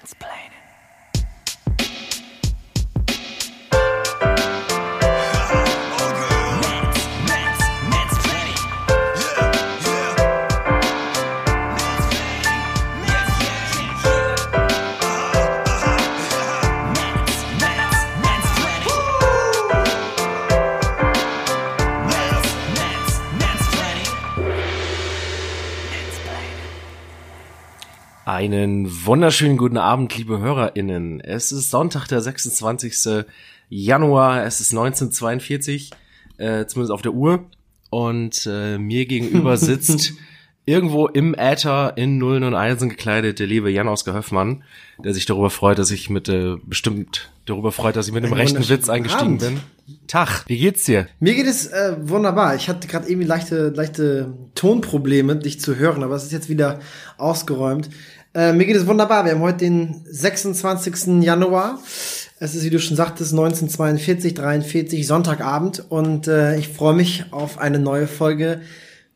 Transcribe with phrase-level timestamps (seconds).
[0.00, 0.59] mansplaining.
[28.52, 31.20] Einen wunderschönen guten Abend, liebe HörerInnen.
[31.20, 33.24] Es ist Sonntag, der 26.
[33.68, 34.44] Januar.
[34.44, 35.92] Es ist 1942,
[36.36, 37.44] äh, zumindest auf der Uhr.
[37.90, 40.14] Und äh, mir gegenüber sitzt
[40.66, 44.64] irgendwo im Äther in Nullen und Einsen gekleidet der liebe Jan Oskar Höfmann,
[45.04, 48.32] der sich darüber freut, dass ich mit, äh, bestimmt darüber freut, dass ich mit dem
[48.32, 49.40] rechten Witz eingestiegen Abend.
[49.40, 49.60] bin.
[50.06, 51.06] Tag, wie geht's dir?
[51.18, 52.54] Mir geht es äh, wunderbar.
[52.56, 56.80] Ich hatte gerade irgendwie leichte, leichte Tonprobleme, dich zu hören, aber es ist jetzt wieder
[57.16, 57.90] ausgeräumt.
[58.34, 59.24] Äh, mir geht es wunderbar.
[59.24, 61.22] Wir haben heute den 26.
[61.22, 61.80] Januar.
[62.38, 65.84] Es ist, wie du schon sagtest, 1942, 43, Sonntagabend.
[65.88, 68.62] Und äh, ich freue mich auf eine neue Folge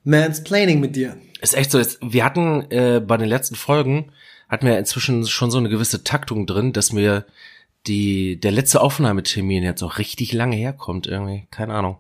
[0.03, 1.17] Mansplaining mit dir.
[1.41, 1.81] Ist echt so.
[2.01, 4.11] Wir hatten äh, bei den letzten Folgen,
[4.49, 7.25] hatten wir inzwischen schon so eine gewisse Taktung drin, dass mir
[7.87, 11.47] die, der letzte Aufnahmetermin jetzt auch richtig lange herkommt irgendwie.
[11.51, 11.99] Keine Ahnung.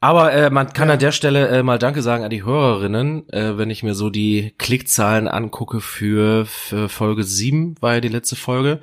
[0.00, 0.94] Aber äh, man kann ja.
[0.94, 4.10] an der Stelle äh, mal Danke sagen an die Hörerinnen, äh, wenn ich mir so
[4.10, 8.80] die Klickzahlen angucke für, für Folge 7, war ja die letzte Folge.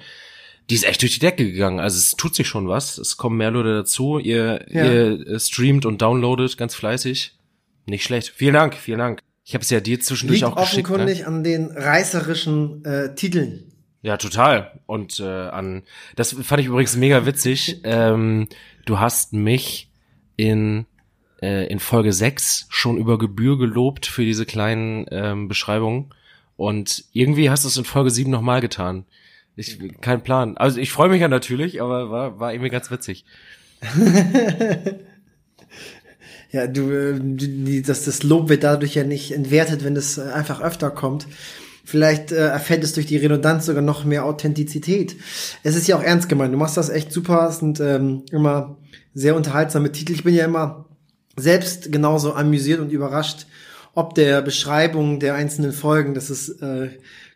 [0.70, 1.80] Die ist echt durch die Decke gegangen.
[1.80, 2.98] Also es tut sich schon was.
[2.98, 4.20] Es kommen mehr Leute dazu.
[4.20, 4.86] Ihr, ja.
[4.86, 7.38] ihr äh, streamt und downloadet ganz fleißig.
[7.86, 8.34] Nicht schlecht.
[8.36, 9.22] Vielen Dank, vielen Dank.
[9.46, 10.90] Ich habe es ja dir zwischendurch Liegt auch geschickt.
[10.90, 11.28] offenkundig ne?
[11.28, 13.72] an den reißerischen äh, Titeln.
[14.02, 14.82] Ja, total.
[14.86, 15.84] Und äh, an
[16.16, 17.82] das fand ich übrigens mega witzig.
[17.84, 18.48] ähm,
[18.86, 19.92] du hast mich
[20.36, 20.88] in
[21.46, 26.14] äh, in Folge 6 schon über Gebühr gelobt für diese kleinen ähm, Beschreibungen.
[26.58, 29.06] Und irgendwie hast du es in Folge 7 nochmal getan.
[29.56, 30.58] Ich, kein Plan.
[30.58, 33.26] Also ich freue mich ja natürlich, aber war, war irgendwie ganz witzig.
[36.52, 40.62] ja, du, äh, die, das, das Lob wird dadurch ja nicht entwertet, wenn es einfach
[40.62, 41.28] öfter kommt.
[41.84, 45.16] Vielleicht äh, erfällt es durch die Redundanz sogar noch mehr Authentizität.
[45.62, 46.52] Es ist ja auch ernst gemeint.
[46.52, 47.48] Du machst das echt super.
[47.48, 48.78] Es sind ähm, immer
[49.14, 50.14] sehr unterhaltsame Titel.
[50.14, 50.85] Ich bin ja immer
[51.36, 53.48] selbst genauso amüsiert und überrascht,
[53.94, 56.14] ob der Beschreibung der einzelnen Folgen.
[56.14, 56.90] Das ist äh,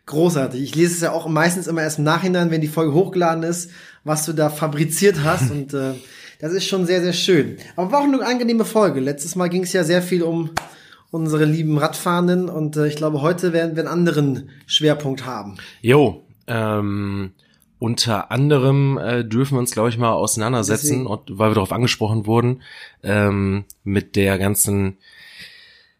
[0.06, 0.62] großartig.
[0.62, 3.70] Ich lese es ja auch meistens immer erst im Nachhinein, wenn die Folge hochgeladen ist,
[4.04, 5.50] was du da fabriziert hast.
[5.50, 5.94] und äh,
[6.38, 7.56] das ist schon sehr, sehr schön.
[7.76, 9.00] Aber war auch eine angenehme Folge.
[9.00, 10.50] Letztes Mal ging es ja sehr viel um
[11.10, 15.56] unsere lieben Radfahrenden und äh, ich glaube, heute werden wir einen anderen Schwerpunkt haben.
[15.80, 17.32] Jo, ähm,
[17.80, 22.26] unter anderem äh, dürfen wir uns, glaube ich, mal auseinandersetzen, und, weil wir darauf angesprochen
[22.26, 22.62] wurden,
[23.02, 24.98] ähm, mit der ganzen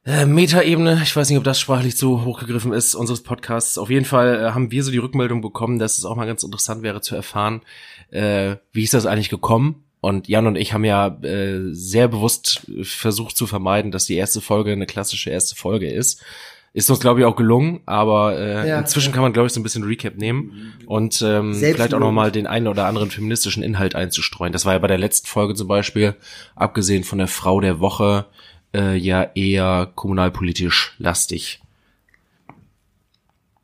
[0.04, 3.78] äh, Metaebene, ich weiß nicht, ob das sprachlich so hochgegriffen ist, unseres Podcasts.
[3.78, 6.42] Auf jeden Fall äh, haben wir so die Rückmeldung bekommen, dass es auch mal ganz
[6.42, 7.62] interessant wäre zu erfahren,
[8.10, 9.84] äh, wie ist das eigentlich gekommen?
[10.02, 14.40] Und Jan und ich haben ja äh, sehr bewusst versucht zu vermeiden, dass die erste
[14.40, 16.22] Folge eine klassische erste Folge ist.
[16.72, 19.14] Ist uns, glaube ich, auch gelungen, aber äh, ja, inzwischen ja.
[19.14, 22.47] kann man, glaube ich, so ein bisschen Recap nehmen und ähm, vielleicht auch nochmal den
[22.47, 24.53] einen oder anderen feministischen Inhalt einzustreuen.
[24.53, 26.14] Das war ja bei der letzten Folge zum Beispiel,
[26.54, 28.26] abgesehen von der Frau der Woche,
[28.72, 31.60] äh, ja eher kommunalpolitisch lastig.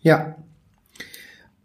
[0.00, 0.34] Ja.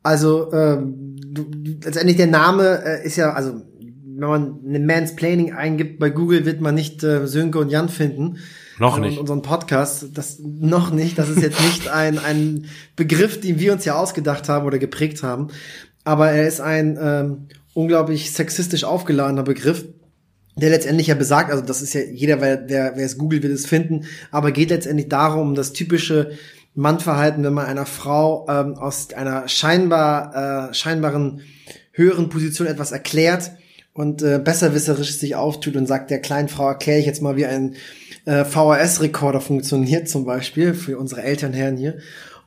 [0.04, 1.46] Also ähm, du,
[1.84, 6.62] letztendlich der Name äh, ist ja, also wenn man eine Mansplaining eingibt bei Google, wird
[6.62, 8.38] man nicht äh, Sönke und Jan finden
[8.82, 9.18] noch nicht.
[9.18, 11.18] Unseren Podcast, das noch nicht.
[11.18, 12.66] Das ist jetzt nicht ein, ein
[12.98, 15.48] Begriff, den wir uns ja ausgedacht haben oder geprägt haben.
[16.04, 19.86] Aber er ist ein ähm, unglaublich sexistisch aufgeladener Begriff,
[20.56, 23.54] der letztendlich ja besagt, also das ist ja jeder, wer, wer, wer es googelt, wird
[23.54, 26.32] es finden, aber geht letztendlich darum, um das typische
[26.74, 31.42] Mannverhalten, wenn man einer Frau ähm, aus einer scheinbar äh, scheinbaren
[31.94, 33.52] höheren Position etwas erklärt
[33.94, 37.46] und äh, besserwisserisch sich auftut und sagt, der kleinen Frau erkläre ich jetzt mal, wie
[37.46, 37.76] ein
[38.26, 41.98] äh, VHS-Rekorder funktioniert zum Beispiel für unsere Elternherren hier.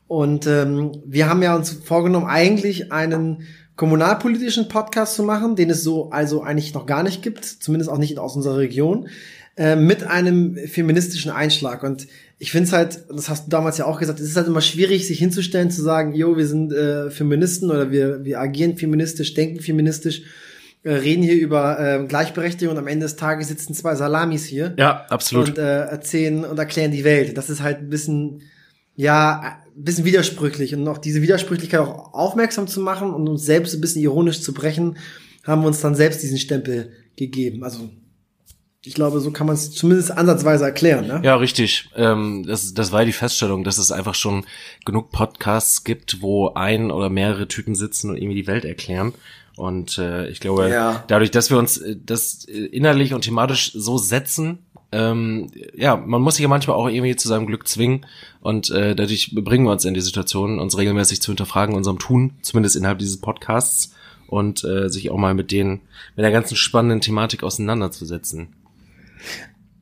[0.06, 3.44] Und ähm, wir haben ja uns vorgenommen, eigentlich einen
[3.76, 7.98] kommunalpolitischen Podcast zu machen, den es so also eigentlich noch gar nicht gibt, zumindest auch
[7.98, 9.08] nicht aus unserer Region,
[9.56, 11.82] äh, mit einem feministischen Einschlag.
[11.82, 12.06] Und
[12.38, 14.60] ich finde es halt, das hast du damals ja auch gesagt, es ist halt immer
[14.60, 19.34] schwierig, sich hinzustellen, zu sagen, jo, wir sind äh, Feministen oder wir, wir agieren feministisch,
[19.34, 20.22] denken feministisch
[20.90, 24.74] reden hier über äh, Gleichberechtigung und am Ende des Tages sitzen zwei Salamis hier.
[24.78, 25.50] Ja, absolut.
[25.50, 27.36] Und äh, erzählen und erklären die Welt.
[27.36, 28.42] Das ist halt ein bisschen,
[28.94, 30.74] ja, ein bisschen widersprüchlich.
[30.74, 34.52] Und auch diese Widersprüchlichkeit auch aufmerksam zu machen und uns selbst ein bisschen ironisch zu
[34.52, 34.98] brechen,
[35.42, 37.64] haben wir uns dann selbst diesen Stempel gegeben.
[37.64, 37.88] Also
[38.86, 41.06] ich glaube, so kann man es zumindest ansatzweise erklären.
[41.06, 41.20] Ne?
[41.24, 41.88] Ja, richtig.
[41.96, 44.44] Ähm, das, das war die Feststellung, dass es einfach schon
[44.84, 49.14] genug Podcasts gibt, wo ein oder mehrere Typen sitzen und irgendwie die Welt erklären.
[49.56, 51.04] Und äh, ich glaube, ja.
[51.06, 54.58] dadurch, dass wir uns äh, das äh, innerlich und thematisch so setzen,
[54.90, 58.06] ähm, ja, man muss sich ja manchmal auch irgendwie zu seinem Glück zwingen
[58.40, 62.34] und äh, dadurch bringen wir uns in die Situation, uns regelmäßig zu hinterfragen, unserem Tun,
[62.42, 63.92] zumindest innerhalb dieses Podcasts
[64.28, 65.80] und äh, sich auch mal mit den
[66.14, 68.54] mit der ganzen spannenden Thematik auseinanderzusetzen.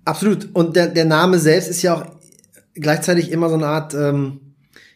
[0.04, 0.48] Absolut.
[0.54, 2.06] Und der, der Name selbst ist ja auch
[2.74, 4.51] gleichzeitig immer so eine Art, ähm,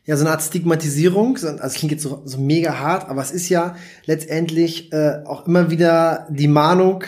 [0.06, 1.34] ja, so eine Art Stigmatisierung.
[1.36, 3.76] Also es klingt jetzt so, so mega hart, aber es ist ja
[4.06, 7.04] letztendlich äh, auch immer wieder die Mahnung,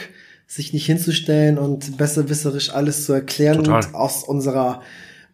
[0.46, 3.94] sich nicht hinzustellen und besserwisserisch alles zu erklären Total.
[3.94, 4.82] aus unserer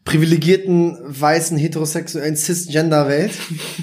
[0.05, 3.33] privilegierten, weißen, heterosexuellen, cisgender-Welt,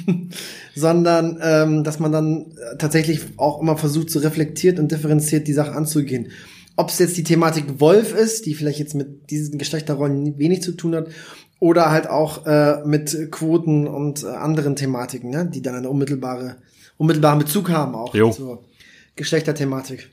[0.76, 5.72] sondern ähm, dass man dann tatsächlich auch immer versucht, so reflektiert und differenziert die Sache
[5.72, 6.28] anzugehen.
[6.76, 10.74] Ob es jetzt die Thematik Wolf ist, die vielleicht jetzt mit diesen Geschlechterrollen wenig zu
[10.74, 11.08] tun hat,
[11.62, 16.58] oder halt auch äh, mit Quoten und äh, anderen Thematiken, ne, die dann eine unmittelbare,
[16.98, 18.32] unmittelbaren Bezug haben auch jo.
[18.32, 18.64] zur
[19.16, 20.10] Geschlechterthematik.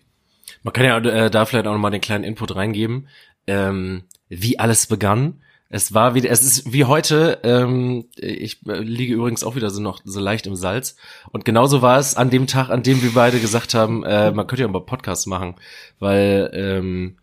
[0.63, 3.09] Man kann ja äh, da vielleicht auch nochmal den kleinen Input reingeben,
[3.47, 5.41] ähm, wie alles begann.
[5.71, 9.81] Es war wieder, es ist wie heute, ähm, ich äh, liege übrigens auch wieder so
[9.81, 10.97] noch so leicht im Salz.
[11.31, 14.47] Und genauso war es an dem Tag, an dem wir beide gesagt haben, äh, man
[14.47, 15.55] könnte ja mal Podcast machen,
[15.99, 17.17] weil ähm,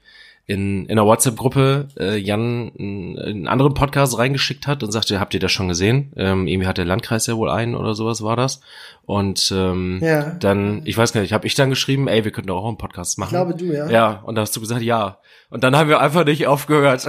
[0.48, 5.34] in, in einer WhatsApp-Gruppe äh, Jan einen, einen anderen Podcast reingeschickt hat und sagte, habt
[5.34, 6.14] ihr das schon gesehen?
[6.16, 8.62] Ähm, irgendwie hat der Landkreis ja wohl einen oder sowas war das.
[9.06, 10.32] Und ähm, ja.
[10.40, 12.78] dann, ich weiß gar nicht, habe ich dann geschrieben, ey, wir könnten doch auch einen
[12.78, 13.30] Podcast machen.
[13.30, 13.90] Ich glaube du, ja.
[13.90, 15.18] Ja, und da hast du gesagt, ja.
[15.50, 17.08] Und dann haben wir einfach nicht aufgehört.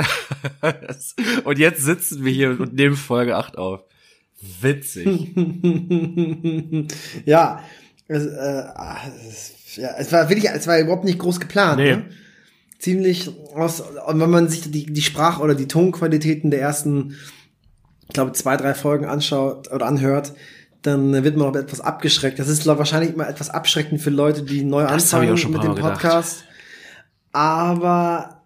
[1.45, 3.85] und jetzt sitzen wir hier und nehmen Folge 8 auf.
[4.63, 5.35] Witzig.
[7.27, 7.61] ja,
[8.09, 8.63] es, äh,
[9.29, 11.79] es, ja, es war wirklich, es war überhaupt nicht groß geplant.
[11.79, 11.97] Nee.
[11.97, 12.05] Ne?
[12.87, 17.17] Ziemlich aus, und wenn man sich die, die Sprach- oder die Tonqualitäten der ersten,
[18.03, 20.35] ich glaube, zwei, drei Folgen anschaut oder anhört,
[20.83, 22.39] dann wird man auch etwas abgeschreckt.
[22.39, 25.75] Das ist glaub, wahrscheinlich immer etwas abschreckend für Leute, die neu das anfangen mit dem
[25.75, 26.43] Podcast.
[26.43, 26.55] Gedacht.
[27.33, 28.43] Aber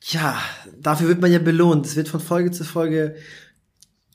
[0.00, 0.38] ja,
[0.80, 1.84] dafür wird man ja belohnt.
[1.84, 3.16] Es wird von Folge zu Folge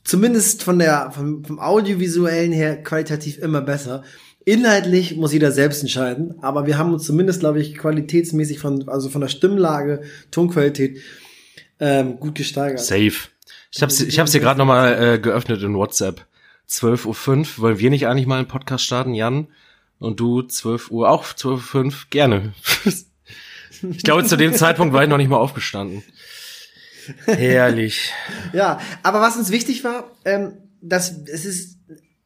[0.03, 4.03] zumindest von der vom, vom audiovisuellen her qualitativ immer besser.
[4.45, 9.09] Inhaltlich muss jeder selbst entscheiden, aber wir haben uns zumindest, glaube ich, qualitätsmäßig von also
[9.09, 10.01] von der Stimmlage,
[10.31, 10.99] Tonqualität
[11.79, 12.79] ähm, gut gesteigert.
[12.79, 13.13] Safe.
[13.71, 16.25] Ich habe ich hab's hier gerade noch mal äh, geöffnet in WhatsApp.
[16.69, 17.63] 12.05 Uhr.
[17.63, 19.47] Wollen wir nicht eigentlich mal einen Podcast starten, Jan?
[19.99, 21.93] Und du 12 Uhr, auch 12.05 Uhr?
[22.09, 22.53] Gerne.
[23.89, 26.03] ich glaube, zu dem Zeitpunkt war ich noch nicht mal aufgestanden.
[27.25, 28.11] Herrlich.
[28.53, 31.77] Ja, aber was uns wichtig war, ähm, dass es ist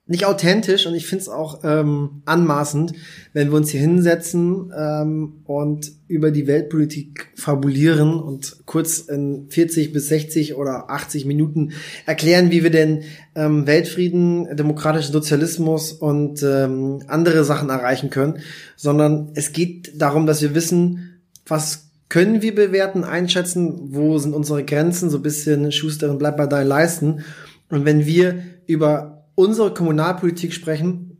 [0.08, 2.94] nicht authentisch und ich finde es auch ähm, anmaßend,
[3.34, 9.92] wenn wir uns hier hinsetzen ähm, und über die Weltpolitik fabulieren und kurz in 40
[9.92, 11.74] bis 60 oder 80 Minuten
[12.06, 13.04] erklären, wie wir denn
[13.36, 18.40] ähm, Weltfrieden, demokratischen Sozialismus und ähm, andere Sachen erreichen können,
[18.78, 24.64] sondern es geht darum, dass wir wissen, was können wir bewerten, einschätzen, wo sind unsere
[24.64, 27.26] Grenzen, so ein bisschen Schusterin bleibt bei deinen Leisten.
[27.70, 31.18] Und wenn wir über unsere Kommunalpolitik sprechen,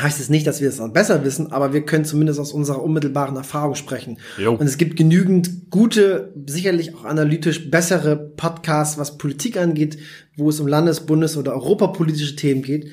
[0.00, 2.82] heißt es nicht, dass wir es dann besser wissen, aber wir können zumindest aus unserer
[2.82, 4.18] unmittelbaren Erfahrung sprechen.
[4.38, 4.54] Jo.
[4.54, 9.98] Und es gibt genügend gute, sicherlich auch analytisch bessere Podcasts, was Politik angeht,
[10.36, 12.90] wo es um Landes-, Bundes- oder europapolitische Themen geht.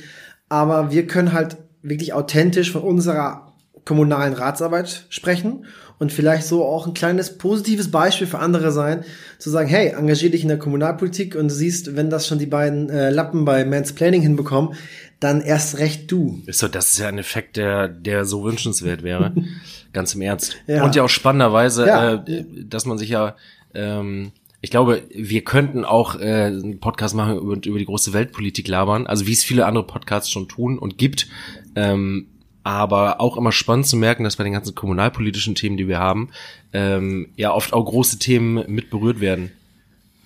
[0.49, 3.53] Aber wir können halt wirklich authentisch von unserer
[3.85, 5.65] kommunalen Ratsarbeit sprechen
[5.99, 9.03] und vielleicht so auch ein kleines positives Beispiel für andere sein,
[9.39, 12.45] zu sagen, hey, engagier dich in der Kommunalpolitik und du siehst, wenn das schon die
[12.45, 14.75] beiden äh, Lappen bei Mansplaining hinbekommen,
[15.19, 16.41] dann erst recht du.
[16.45, 19.33] Ist so, das ist ja ein Effekt, der, der so wünschenswert wäre.
[19.93, 20.57] Ganz im Ernst.
[20.67, 20.83] Ja.
[20.83, 22.13] Und ja auch spannenderweise, ja.
[22.15, 23.35] äh, dass man sich ja,
[23.73, 24.31] ähm,
[24.61, 29.07] ich glaube, wir könnten auch äh, einen Podcast machen und über die große Weltpolitik labern,
[29.07, 31.27] also wie es viele andere Podcasts schon tun und gibt.
[31.75, 32.27] Ähm,
[32.63, 36.29] aber auch immer spannend zu merken, dass bei den ganzen kommunalpolitischen Themen, die wir haben,
[36.71, 39.51] ähm, ja oft auch große Themen mit berührt werden.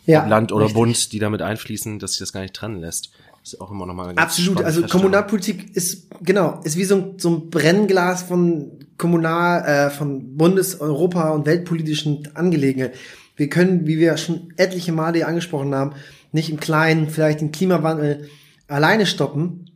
[0.06, 0.76] Ja, Land oder richtig.
[0.76, 3.12] Bund, die damit einfließen, dass sich das gar nicht trennen lässt.
[3.42, 7.14] Das ist auch immer nochmal eine Absolut, also Kommunalpolitik ist, genau, ist wie so ein,
[7.18, 12.98] so ein Brennglas von Kommunal, äh, von Bundes-, Europa- und weltpolitischen Angelegenheiten.
[13.36, 15.94] Wir können, wie wir schon etliche Male hier angesprochen haben,
[16.32, 18.30] nicht im Kleinen vielleicht den Klimawandel
[18.68, 19.70] alleine stoppen,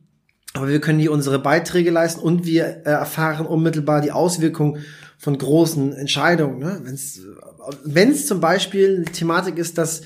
[0.53, 4.83] aber wir können hier unsere Beiträge leisten und wir äh, erfahren unmittelbar die Auswirkungen
[5.17, 6.59] von großen Entscheidungen.
[6.59, 6.81] Ne?
[7.85, 10.01] Wenn es zum Beispiel Thematik ist, dass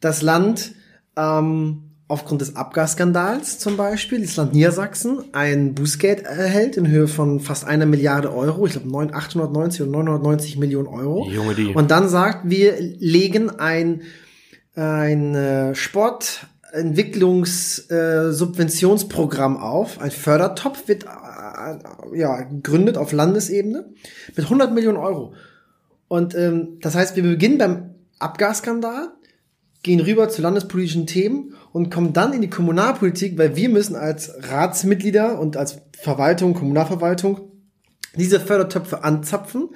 [0.00, 0.72] das Land
[1.16, 7.40] ähm, aufgrund des Abgasskandals zum Beispiel das Land Niedersachsen ein Bußgeld erhält in Höhe von
[7.40, 11.26] fast einer Milliarde Euro, ich glaube 890 oder 990 Millionen Euro.
[11.28, 11.68] Junge, die.
[11.68, 14.02] Und dann sagt, wir legen ein,
[14.74, 15.74] ein äh,
[16.72, 23.90] Sportentwicklungssubventionsprogramm auf, ein Fördertopf wird äh, ja, gegründet auf Landesebene
[24.34, 25.34] mit 100 Millionen Euro.
[26.08, 29.08] Und ähm, das heißt, wir beginnen beim Abgasskandal,
[29.82, 34.32] gehen rüber zu landespolitischen Themen und kommen dann in die Kommunalpolitik, weil wir müssen als
[34.50, 37.52] Ratsmitglieder und als Verwaltung, Kommunalverwaltung
[38.16, 39.68] diese Fördertöpfe anzapfen,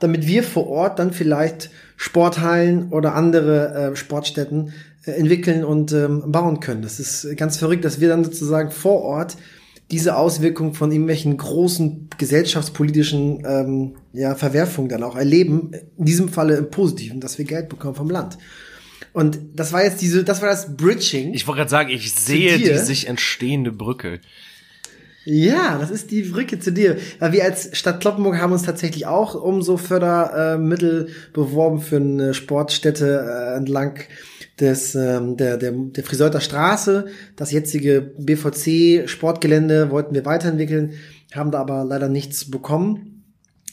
[0.00, 4.72] damit wir vor Ort dann vielleicht Sporthallen oder andere äh, Sportstätten äh,
[5.04, 6.82] entwickeln und ähm, bauen können.
[6.82, 9.36] Das ist ganz verrückt, dass wir dann sozusagen vor Ort
[9.90, 15.72] diese Auswirkung von irgendwelchen großen gesellschaftspolitischen ähm, ja, Verwerfungen dann auch erleben.
[15.98, 18.38] In diesem Falle im Positiven, dass wir Geld bekommen vom Land.
[19.12, 21.34] Und das war jetzt diese, das war das Bridging.
[21.34, 24.20] Ich wollte gerade sagen, ich sehe die sich entstehende Brücke.
[25.24, 26.96] Ja, das ist die Brücke zu dir.
[27.18, 32.34] Weil wir als Stadt Kloppenburg haben uns tatsächlich auch um so Fördermittel beworben für eine
[32.34, 34.00] Sportstätte äh, entlang
[34.60, 37.06] des, ähm, der, der, der Friseuter Straße.
[37.36, 40.92] Das jetzige BVC Sportgelände wollten wir weiterentwickeln,
[41.34, 43.24] haben da aber leider nichts bekommen.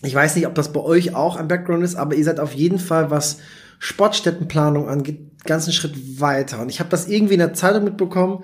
[0.01, 2.53] Ich weiß nicht, ob das bei euch auch ein Background ist, aber ihr seid auf
[2.53, 3.39] jeden Fall, was
[3.79, 6.61] Sportstättenplanung angeht, ganzen Schritt weiter.
[6.61, 8.43] Und ich habe das irgendwie in der Zeitung mitbekommen,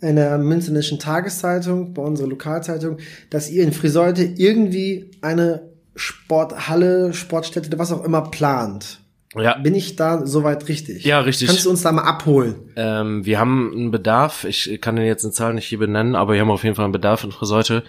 [0.00, 7.78] in der Münzenischen Tageszeitung, bei unserer Lokalzeitung, dass ihr in Friseute irgendwie eine Sporthalle, Sportstätte,
[7.78, 9.00] was auch immer plant.
[9.36, 9.58] Ja.
[9.58, 11.04] Bin ich da soweit richtig?
[11.04, 11.48] Ja, richtig.
[11.48, 12.56] Kannst du uns da mal abholen?
[12.76, 16.34] Ähm, wir haben einen Bedarf, ich kann den jetzt in Zahlen nicht hier benennen, aber
[16.34, 17.84] wir haben auf jeden Fall einen Bedarf in Friseute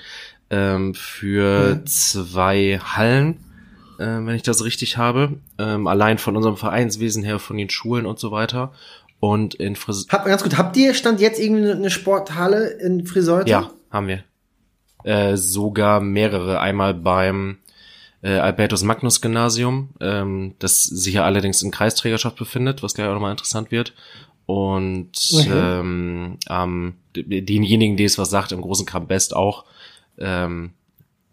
[0.51, 1.85] ähm, für ja.
[1.85, 3.39] zwei Hallen
[4.01, 5.37] äh, wenn ich das richtig habe.
[5.57, 8.73] Ähm, allein von unserem Vereinswesen her, von den Schulen und so weiter.
[9.19, 13.49] Und in Fris Hab, ganz gut, habt ihr stand jetzt irgendwie eine Sporthalle in Friseute?
[13.49, 14.23] Ja, haben wir.
[15.03, 16.59] Äh, sogar mehrere.
[16.59, 17.57] Einmal beim
[18.21, 23.13] äh, Albertus Magnus Gymnasium, ähm, das sich ja allerdings in Kreisträgerschaft befindet, was gleich auch
[23.13, 23.93] nochmal interessant wird.
[24.45, 25.49] Und okay.
[25.53, 29.65] ähm, ähm, denjenigen, die es was sagt, im großen Camp Best auch.
[30.17, 30.71] Ähm,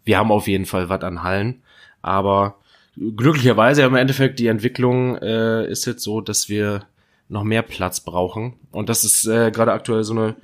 [0.05, 1.61] wir haben auf jeden Fall was an Hallen.
[2.01, 2.55] Aber
[2.97, 6.83] glücklicherweise im Endeffekt die Entwicklung äh, ist jetzt so, dass wir
[7.27, 8.53] noch mehr Platz brauchen.
[8.71, 10.35] Und das ist äh, gerade aktuell so eine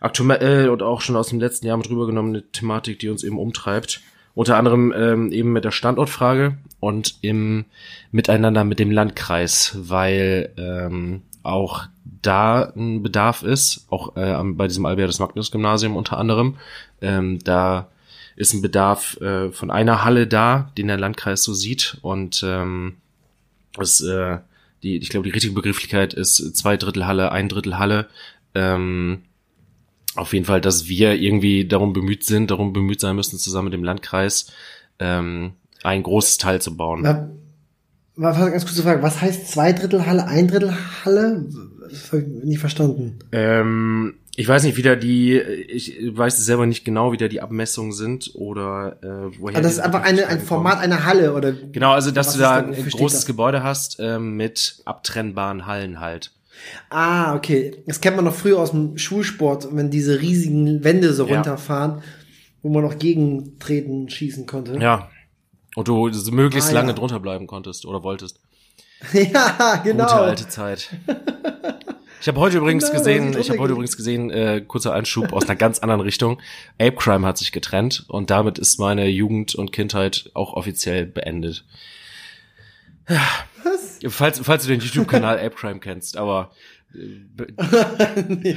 [0.00, 4.02] aktuell und auch schon aus dem letzten Jahr mit rübergenommene Thematik, die uns eben umtreibt.
[4.36, 7.64] Unter anderem ähm, eben mit der Standortfrage und im
[8.12, 11.86] Miteinander mit dem Landkreis, weil ähm, auch
[12.20, 16.58] da ein Bedarf ist, auch äh, bei diesem Albertus Magnus Gymnasium unter anderem.
[17.00, 17.88] Ähm, da
[18.36, 21.96] ist ein Bedarf äh, von einer Halle da, den der Landkreis so sieht.
[22.02, 22.96] Und ähm,
[23.72, 24.36] das, äh,
[24.82, 28.06] die, ich glaube, die richtige Begrifflichkeit ist zwei Drittel Halle, ein Drittel Halle.
[28.54, 29.22] Ähm,
[30.16, 33.74] auf jeden Fall, dass wir irgendwie darum bemüht sind, darum bemüht sein müssen, zusammen mit
[33.74, 34.52] dem Landkreis
[34.98, 37.04] ähm, ein großes Teil zu bauen.
[37.04, 37.28] Ja,
[38.16, 41.46] was, ganz kurze Frage, was heißt zwei Drittel Halle, ein Drittel Halle?
[42.42, 43.18] Nicht verstanden.
[43.30, 47.40] Ähm, ich weiß nicht, wie da die, ich weiß selber nicht genau, wie da die
[47.40, 49.56] Abmessungen sind oder äh, woher.
[49.56, 51.52] Also das ist einfach eine, ein Format einer Halle oder.
[51.52, 53.26] Genau, also dass du da ein großes das?
[53.26, 56.32] Gebäude hast ähm, mit abtrennbaren Hallen halt.
[56.90, 57.82] Ah, okay.
[57.86, 61.36] Das kennt man noch früher aus dem Schulsport, wenn diese riesigen Wände so ja.
[61.36, 62.02] runterfahren,
[62.62, 64.78] wo man noch gegentreten schießen konnte.
[64.78, 65.10] Ja.
[65.74, 66.94] Und du möglichst ah, lange ja.
[66.94, 68.40] drunter bleiben konntest oder wolltest.
[69.12, 70.04] ja, genau.
[70.04, 70.90] Gute alte Zeit.
[72.18, 75.44] Ich habe heute übrigens genau, gesehen, ich habe heute übrigens gesehen, äh, kurzer Einschub aus
[75.44, 76.40] einer ganz anderen Richtung.
[76.78, 81.64] Ape Crime hat sich getrennt und damit ist meine Jugend und Kindheit auch offiziell beendet.
[83.08, 83.26] Ja.
[83.64, 83.98] Was?
[84.08, 86.52] Falls, falls du den YouTube-Kanal Ape Crime kennst, aber
[86.94, 88.56] äh, nee.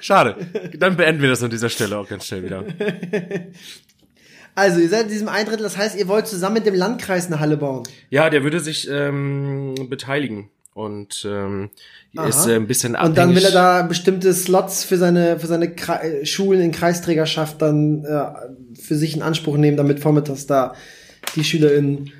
[0.00, 0.36] schade.
[0.78, 2.64] Dann beenden wir das an dieser Stelle auch ganz schnell wieder.
[4.54, 7.40] Also, ihr seid in diesem Eindrittel, das heißt, ihr wollt zusammen mit dem Landkreis eine
[7.40, 7.84] Halle bauen.
[8.10, 11.70] Ja, der würde sich ähm, beteiligen und ähm,
[12.16, 12.28] Aha.
[12.28, 13.10] ist äh, ein bisschen abhängig.
[13.10, 17.62] Und dann will er da bestimmte Slots für seine für seine Kre Schulen in Kreisträgerschaft
[17.62, 18.24] dann äh,
[18.78, 20.74] für sich in Anspruch nehmen, damit vormittags da
[21.34, 22.12] die Schüler in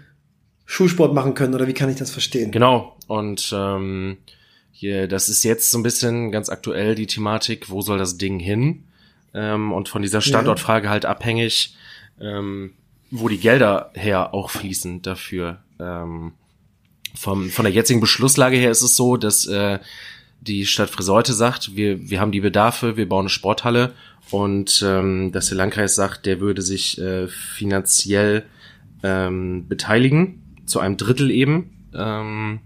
[0.72, 2.50] Schulsport machen können oder wie kann ich das verstehen?
[2.50, 4.16] Genau und ähm,
[4.72, 8.38] hier, das ist jetzt so ein bisschen ganz aktuell die Thematik, wo soll das Ding
[8.38, 8.84] hin?
[9.34, 11.76] Ähm, und von dieser Standortfrage halt abhängig,
[12.20, 12.72] ähm,
[13.10, 15.58] wo die Gelder her auch fließen dafür.
[15.78, 16.32] Ähm,
[17.14, 19.78] vom, von der jetzigen Beschlusslage her ist es so, dass äh,
[20.40, 23.92] die Stadt Friseute sagt, wir, wir haben die Bedarfe, wir bauen eine Sporthalle
[24.30, 28.46] und ähm, dass der Landkreis sagt, der würde sich äh, finanziell
[29.02, 31.88] ähm, beteiligen, zu einem Drittel eben.
[31.94, 32.60] Ähm,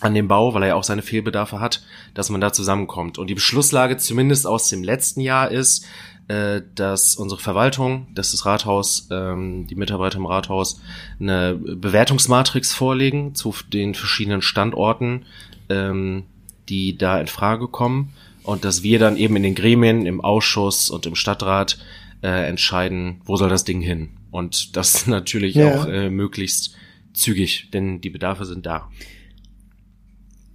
[0.00, 1.82] an dem Bau, weil er ja auch seine Fehlbedarfe hat,
[2.14, 3.18] dass man da zusammenkommt.
[3.18, 5.84] Und die Beschlusslage zumindest aus dem letzten Jahr ist,
[6.28, 10.80] äh, dass unsere Verwaltung, dass das Rathaus, ähm, die Mitarbeiter im Rathaus
[11.18, 15.24] eine Bewertungsmatrix vorlegen zu den verschiedenen Standorten,
[15.68, 16.24] ähm,
[16.68, 18.12] die da in Frage kommen
[18.42, 21.78] und dass wir dann eben in den Gremien, im Ausschuss und im Stadtrat
[22.22, 24.10] äh, entscheiden, wo soll das Ding hin.
[24.30, 25.74] Und das natürlich ja.
[25.74, 26.74] auch äh, möglichst
[27.18, 28.90] zügig, denn die Bedarfe sind da.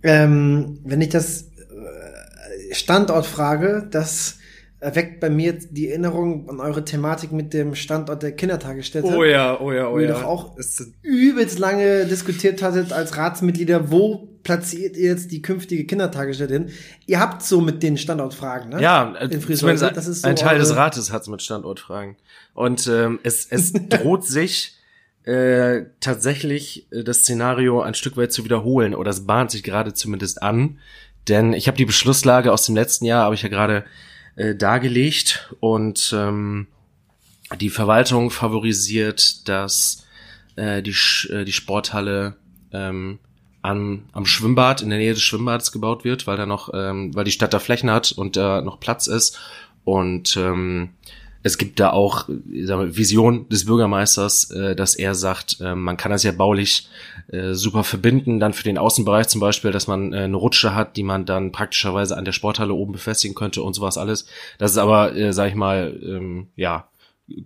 [0.03, 4.39] Ähm, wenn ich das äh, Standort frage, das
[4.83, 9.07] erweckt bei mir die Erinnerung an eure Thematik mit dem Standort der Kindertagesstätte.
[9.07, 9.91] Oh ja, oh ja, oh ja.
[9.91, 10.57] Wo ihr doch auch
[11.01, 16.69] übelst lange diskutiert hattet als Ratsmitglieder, wo platziert ihr jetzt die künftige Kindertagesstätte hin?
[17.05, 18.81] Ihr habt so mit den Standortfragen, ne?
[18.81, 22.17] Ja, In zumindest das ist so ein Teil des Rates hat's mit Standortfragen.
[22.53, 24.75] Und ähm, es, es droht sich
[25.25, 29.93] äh, tatsächlich äh, das Szenario ein Stück weit zu wiederholen oder es bahnt sich gerade
[29.93, 30.79] zumindest an.
[31.27, 33.85] Denn ich habe die Beschlusslage aus dem letzten Jahr, habe ich ja gerade
[34.35, 36.67] äh, dargelegt und ähm,
[37.59, 40.05] die Verwaltung favorisiert, dass
[40.55, 40.95] äh, die,
[41.29, 42.35] äh, die Sporthalle
[42.71, 43.19] ähm,
[43.61, 47.23] an, am Schwimmbad, in der Nähe des Schwimmbades gebaut wird, weil da noch, ähm, weil
[47.23, 49.39] die Stadt da Flächen hat und da noch Platz ist.
[49.85, 50.89] Und ähm,
[51.43, 56.11] es gibt da auch mal, Vision des Bürgermeisters, äh, dass er sagt, äh, man kann
[56.11, 56.87] das ja baulich
[57.27, 60.95] äh, super verbinden, dann für den Außenbereich zum Beispiel, dass man äh, eine Rutsche hat,
[60.95, 64.25] die man dann praktischerweise an der Sporthalle oben befestigen könnte und sowas alles.
[64.57, 66.87] Das ist aber, äh, sag ich mal, ähm, ja,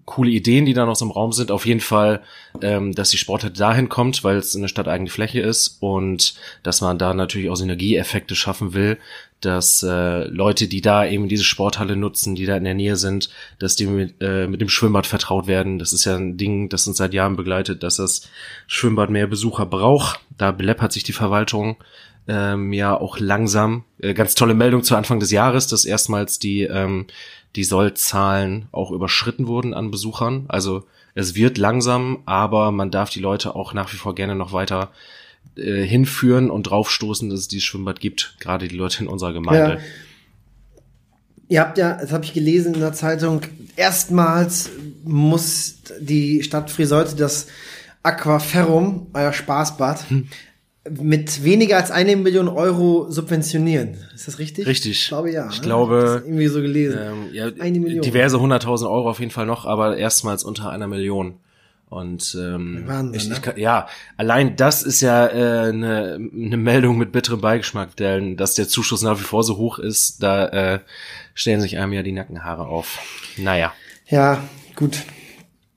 [0.06, 1.52] coole Ideen, die da noch so im Raum sind.
[1.52, 2.22] Auf jeden Fall,
[2.62, 6.98] ähm, dass die Sporthalle dahin kommt, weil es eine stadteigene Fläche ist und dass man
[6.98, 8.98] da natürlich auch Synergieeffekte schaffen will,
[9.42, 13.30] dass äh, Leute, die da eben diese Sporthalle nutzen, die da in der Nähe sind,
[13.60, 15.80] dass die mit, äh, mit dem Schwimmbad vertraut werden.
[15.80, 18.30] Das ist ja ein Ding, das uns seit Jahren begleitet, dass das
[18.66, 20.20] Schwimmbad mehr Besucher braucht.
[20.38, 21.78] Da beleppert sich die Verwaltung
[22.28, 23.84] ähm, ja auch langsam.
[24.00, 27.06] Äh, ganz tolle Meldung zu Anfang des Jahres, dass erstmals die ähm,
[27.56, 30.46] die Sollzahlen auch überschritten wurden an Besuchern.
[30.48, 30.84] Also
[31.16, 34.92] es wird langsam, aber man darf die Leute auch nach wie vor gerne noch weiter
[35.56, 39.76] äh, hinführen und draufstoßen, dass es dieses Schwimmbad gibt, gerade die Leute in unserer Gemeinde.
[39.76, 39.80] Ja.
[41.50, 43.42] Ihr habt ja, das habe ich gelesen in der Zeitung,
[43.76, 44.70] erstmals
[45.04, 47.48] muss die Stadt Friseute das
[48.04, 50.28] Aquaferrum, euer Spaßbad, hm
[50.90, 53.98] mit weniger als eine Million Euro subventionieren.
[54.14, 54.68] Ist das richtig?
[54.68, 55.04] Richtig.
[55.04, 55.50] Ich glaube ja.
[55.50, 55.64] Ich ne?
[55.64, 56.22] glaube.
[56.22, 57.00] Ich irgendwie so gelesen.
[57.02, 58.02] Ähm, ja, eine Million.
[58.02, 61.36] Diverse hunderttausend Euro auf jeden Fall noch, aber erstmals unter einer Million.
[61.90, 63.42] Und ähm, Wahnsinn, ich, ich ne?
[63.42, 68.56] kann, ja, allein das ist ja äh, eine, ne Meldung mit bitterem Beigeschmack, denn dass
[68.56, 70.80] der Zuschuss nach wie vor so hoch ist, da äh,
[71.34, 73.00] stellen sich einem ja die Nackenhaare auf.
[73.38, 73.72] Naja.
[74.08, 74.44] Ja,
[74.76, 75.04] gut.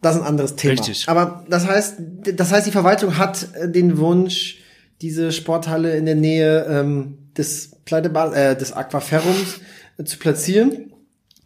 [0.01, 0.73] Das ist ein anderes Thema.
[0.73, 1.09] Richtig.
[1.09, 1.97] Aber das heißt,
[2.35, 4.59] das heißt, die Verwaltung hat äh, den Wunsch,
[5.03, 9.61] diese Sporthalle in der Nähe ähm, des Pleitebad, äh, des Aquaferrums
[9.99, 10.93] äh, zu platzieren.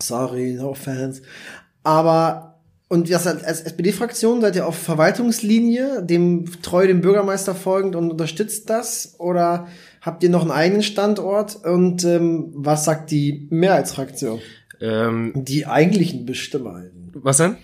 [0.01, 1.21] Sorry, no fans.
[1.83, 2.54] Aber
[2.89, 8.69] und das als SPD-Fraktion seid ihr auf Verwaltungslinie, dem treu dem Bürgermeister folgend und unterstützt
[8.69, 9.15] das?
[9.19, 9.69] Oder
[10.03, 11.57] habt ihr noch einen eigenen Standort?
[11.65, 14.41] Und ähm, was sagt die Mehrheitsfraktion?
[14.81, 16.83] Ähm, die eigentlichen Bestimmer.
[17.15, 17.57] Was denn?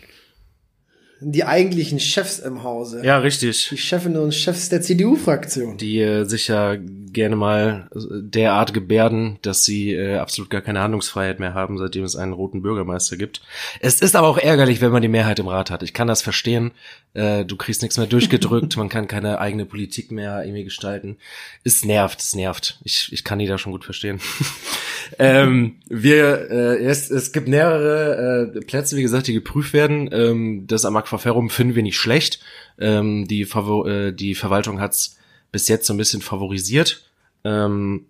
[1.21, 3.03] Die eigentlichen Chefs im Hause.
[3.05, 3.69] Ja, richtig.
[3.71, 5.77] Die Chefinnen und Chefs der CDU-Fraktion.
[5.77, 6.77] Die äh, sich ja
[7.13, 12.05] gerne mal äh, derart gebärden, dass sie äh, absolut gar keine Handlungsfreiheit mehr haben, seitdem
[12.05, 13.43] es einen roten Bürgermeister gibt.
[13.81, 15.83] Es ist aber auch ärgerlich, wenn man die Mehrheit im Rat hat.
[15.83, 16.73] Ich kann das verstehen.
[17.13, 21.17] Äh, du kriegst nichts mehr durchgedrückt, man kann keine eigene Politik mehr irgendwie gestalten.
[21.65, 22.81] Es nervt, es nervt.
[22.85, 24.21] Ich, ich kann die da schon gut verstehen.
[25.19, 30.09] ähm, wir, äh, es, es gibt mehrere äh, Plätze, wie gesagt, die geprüft werden.
[30.13, 32.40] Ähm, das am Aquaferrum finden wir nicht schlecht.
[32.79, 35.18] Ähm, die, Favor äh, die Verwaltung hat's
[35.53, 37.03] bis jetzt so ein bisschen favorisiert.
[37.44, 38.07] Ähm,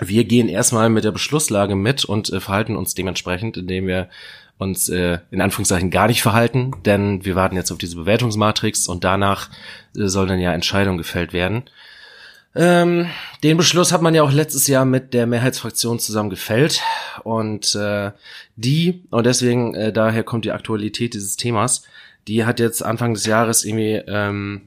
[0.00, 4.08] wir gehen erstmal mit der Beschlusslage mit und äh, verhalten uns dementsprechend, indem wir
[4.58, 9.04] uns äh, in Anführungszeichen gar nicht verhalten, denn wir warten jetzt auf diese Bewertungsmatrix und
[9.04, 9.48] danach
[9.96, 11.64] äh, sollen dann ja Entscheidungen gefällt werden.
[12.54, 13.06] Ähm,
[13.44, 16.82] den Beschluss hat man ja auch letztes Jahr mit der Mehrheitsfraktion zusammen gefällt
[17.22, 18.10] und äh,
[18.56, 21.84] die, und deswegen äh, daher kommt die Aktualität dieses Themas,
[22.28, 24.62] die hat jetzt Anfang des Jahres irgendwie ähm,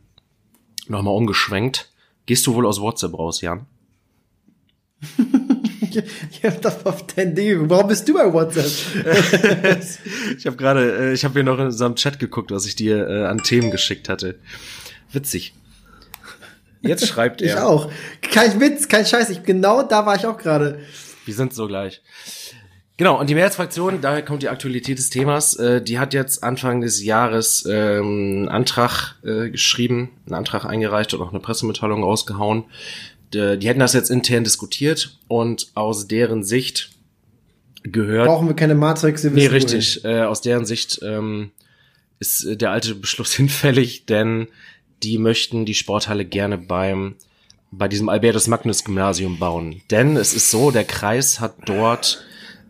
[0.88, 1.92] nochmal umgeschwenkt.
[2.26, 3.66] Gehst du wohl aus WhatsApp raus, Jan?
[6.32, 7.70] ich hab das auf dein Ding.
[7.70, 8.66] Warum bist du bei WhatsApp?
[10.38, 13.08] ich habe gerade, äh, ich habe hier noch in unserem Chat geguckt, was ich dir
[13.08, 14.40] äh, an Themen geschickt hatte.
[15.12, 15.54] Witzig.
[16.82, 17.48] Jetzt schreibt er.
[17.48, 17.92] Ich auch.
[18.22, 19.30] Kein Witz, kein Scheiß.
[19.30, 20.80] Ich, genau da war ich auch gerade.
[21.26, 22.02] Wir sind so gleich.
[22.98, 26.82] Genau, und die Mehrheitsfraktion, daher kommt die Aktualität des Themas, äh, die hat jetzt Anfang
[26.82, 32.66] des Jahres ähm, einen Antrag äh, geschrieben, einen Antrag eingereicht und auch eine Pressemitteilung rausgehauen,
[33.34, 36.92] die hätten das jetzt intern diskutiert und aus deren Sicht
[37.82, 38.28] gehört.
[38.28, 40.06] Brauchen wir keine Matrix, nee, richtig.
[40.06, 41.50] Äh, aus deren Sicht ähm,
[42.20, 44.48] ist der alte Beschluss hinfällig, denn
[45.02, 47.16] die möchten die Sporthalle gerne beim
[47.76, 49.82] bei diesem Albertus Magnus Gymnasium bauen.
[49.90, 52.24] Denn es ist so, der Kreis hat dort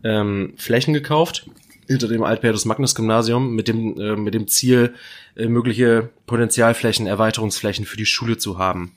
[0.03, 1.47] ähm, Flächen gekauft
[1.87, 4.93] hinter dem Albertus Magnus Gymnasium mit dem äh, mit dem Ziel
[5.35, 8.93] äh, mögliche Potenzialflächen, Erweiterungsflächen für die Schule zu haben.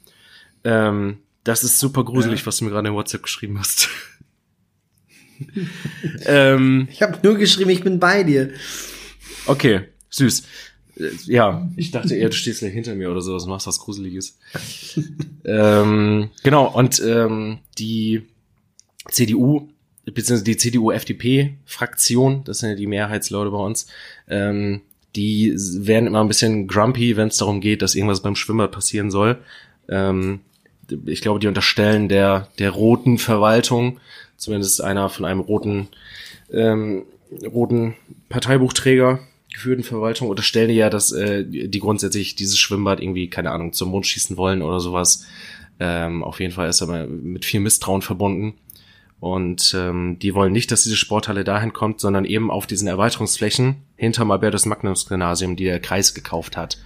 [0.65, 2.47] Ähm, das ist super gruselig, ja.
[2.47, 3.89] was du mir gerade in WhatsApp geschrieben hast.
[6.25, 8.51] ähm, ich habe nur geschrieben, ich bin bei dir.
[9.47, 10.43] Okay, süß.
[10.97, 14.39] Äh, ja, ich dachte eher, du stehst gleich hinter mir oder sowas, machst was Gruseliges.
[15.45, 18.23] ähm, genau, und ähm, die
[19.11, 19.69] CDU,
[20.07, 23.87] beziehungsweise die CDU-FDP-Fraktion, das sind ja die Mehrheitsleute bei uns,
[24.29, 24.83] ähm,
[25.17, 29.11] die werden immer ein bisschen grumpy, wenn es darum geht, dass irgendwas beim Schwimmbad passieren
[29.11, 29.39] soll.
[29.89, 30.41] Ähm,
[31.07, 33.99] ich glaube, die unterstellen der, der roten Verwaltung,
[34.37, 35.89] zumindest einer von einem roten,
[36.53, 37.05] ähm,
[37.45, 37.95] roten
[38.29, 39.21] Parteibuchträger
[39.53, 44.07] geführten Verwaltung, unterstellen ja, dass äh, die grundsätzlich dieses Schwimmbad irgendwie, keine Ahnung, zum Mond
[44.07, 45.25] schießen wollen oder sowas.
[45.81, 48.55] Ähm, auf jeden Fall ist aber mit viel Misstrauen verbunden.
[49.19, 53.77] Und ähm, die wollen nicht, dass diese Sporthalle dahin kommt, sondern eben auf diesen Erweiterungsflächen
[53.97, 56.79] hinterm Albertus Magnus Gymnasium, die der Kreis gekauft hat.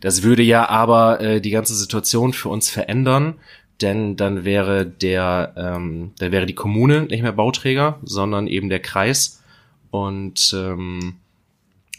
[0.00, 3.34] Das würde ja aber äh, die ganze Situation für uns verändern,
[3.80, 8.80] denn dann wäre der, ähm, dann wäre die Kommune nicht mehr Bauträger, sondern eben der
[8.80, 9.42] Kreis.
[9.90, 11.16] Und ähm,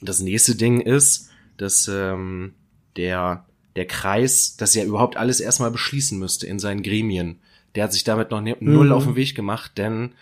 [0.01, 2.53] das nächste Ding ist, dass ähm,
[2.95, 7.39] der der Kreis das ja überhaupt alles erstmal beschließen müsste in seinen Gremien.
[7.75, 8.91] Der hat sich damit noch ne null mhm.
[8.91, 10.13] auf den Weg gemacht, denn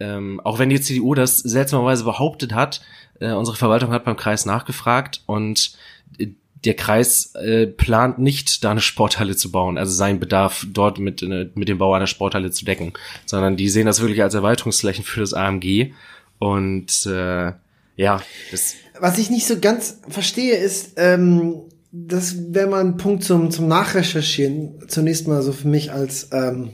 [0.00, 2.82] ähm, auch wenn die CDU das seltsamerweise behauptet hat,
[3.20, 5.72] äh, unsere Verwaltung hat beim Kreis nachgefragt und
[6.18, 6.28] äh,
[6.64, 11.22] der Kreis äh, plant nicht, da eine Sporthalle zu bauen, also seinen Bedarf dort mit,
[11.22, 12.92] äh, mit dem Bau einer Sporthalle zu decken,
[13.26, 15.92] sondern die sehen das wirklich als Erweiterungsflächen für das AMG.
[16.38, 17.52] Und äh,
[17.96, 18.74] ja, das.
[19.00, 23.68] Was ich nicht so ganz verstehe, ist, ähm, das wäre mal ein Punkt zum, zum
[23.68, 24.88] Nachrecherchieren.
[24.88, 26.70] Zunächst mal so für mich als ähm,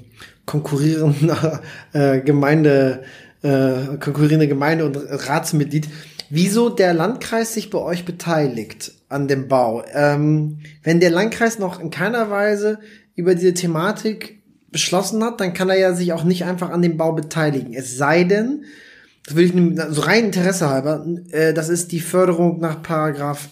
[0.46, 3.02] konkurrierender äh, Gemeinde,
[3.42, 5.88] äh, konkurrierende Gemeinde und Ratsmitglied
[6.30, 9.84] wieso der Landkreis sich bei euch beteiligt an dem Bau.
[9.92, 12.78] Ähm, wenn der Landkreis noch in keiner Weise
[13.14, 16.96] über diese Thematik beschlossen hat, dann kann er ja sich auch nicht einfach an dem
[16.96, 17.74] Bau beteiligen.
[17.74, 18.64] Es sei denn,
[19.24, 23.50] das will ich so rein Interesse halber, äh, das ist die Förderung nach Paragraph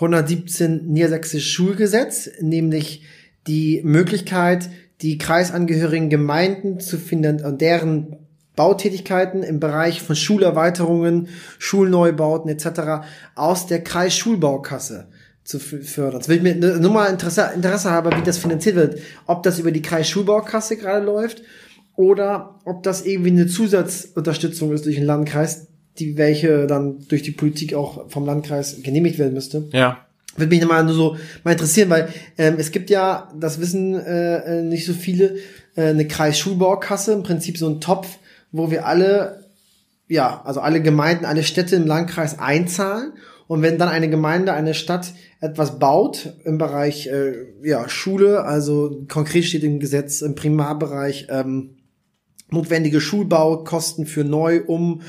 [0.00, 3.04] 117 Niedersächsisches Schulgesetz, nämlich
[3.46, 4.70] die Möglichkeit,
[5.02, 8.16] die kreisangehörigen Gemeinden zu finden und deren
[8.54, 13.06] Bautätigkeiten im Bereich von Schulerweiterungen, Schulneubauten etc.
[13.36, 15.08] aus der Kreisschulbaukasse
[15.44, 16.20] zu fördern.
[16.20, 19.00] Das will ich mir nur mal Interesse, Interesse haben, wie das finanziert wird.
[19.26, 21.42] Ob das über die Kreisschulbaukasse gerade läuft
[21.94, 25.67] oder ob das irgendwie eine Zusatzunterstützung ist durch den Landkreis,
[25.98, 29.68] die welche dann durch die Politik auch vom Landkreis genehmigt werden müsste.
[29.72, 29.98] Ja.
[30.36, 34.62] Würde mich mal nur so mal interessieren, weil ähm, es gibt ja, das wissen äh,
[34.62, 35.36] nicht so viele,
[35.74, 38.18] äh, eine Kreisschulbaukasse, im Prinzip so ein Topf,
[38.52, 39.46] wo wir alle,
[40.06, 43.14] ja, also alle Gemeinden, alle Städte im Landkreis einzahlen.
[43.48, 47.32] Und wenn dann eine Gemeinde, eine Stadt etwas baut im Bereich äh,
[47.62, 51.78] ja, Schule, also konkret steht im Gesetz im Primarbereich ähm,
[52.50, 55.02] notwendige Schulbaukosten für Neu-, Um-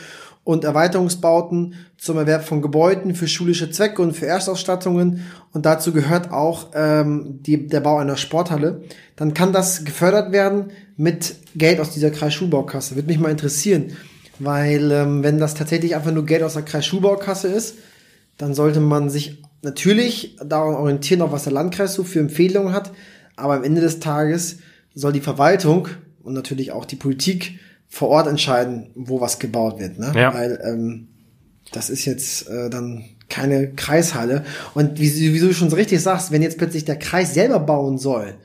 [0.49, 5.23] und Erweiterungsbauten zum Erwerb von Gebäuden für schulische Zwecke und für Erstausstattungen.
[5.53, 8.81] Und dazu gehört auch ähm, die, der Bau einer Sporthalle,
[9.15, 12.95] dann kann das gefördert werden mit Geld aus dieser Kreisschulbaukasse.
[12.95, 13.95] Würde mich mal interessieren,
[14.39, 17.75] weil ähm, wenn das tatsächlich einfach nur Geld aus der Kreisschulbaukasse ist,
[18.39, 22.91] dann sollte man sich natürlich daran orientieren, auch was der Landkreis so für Empfehlungen hat,
[23.35, 24.57] aber am Ende des Tages
[24.95, 25.89] soll die Verwaltung
[26.23, 27.59] und natürlich auch die Politik
[27.89, 29.99] vor Ort entscheiden, wo was gebaut wird.
[29.99, 30.13] Ne?
[30.15, 30.33] Ja.
[30.33, 31.07] Weil ähm,
[31.73, 34.43] das ist jetzt äh, dann keine Kreishalle.
[34.73, 37.97] Und wie, wie du schon so richtig sagst, wenn jetzt plötzlich der Kreis selber bauen
[37.97, 38.35] soll,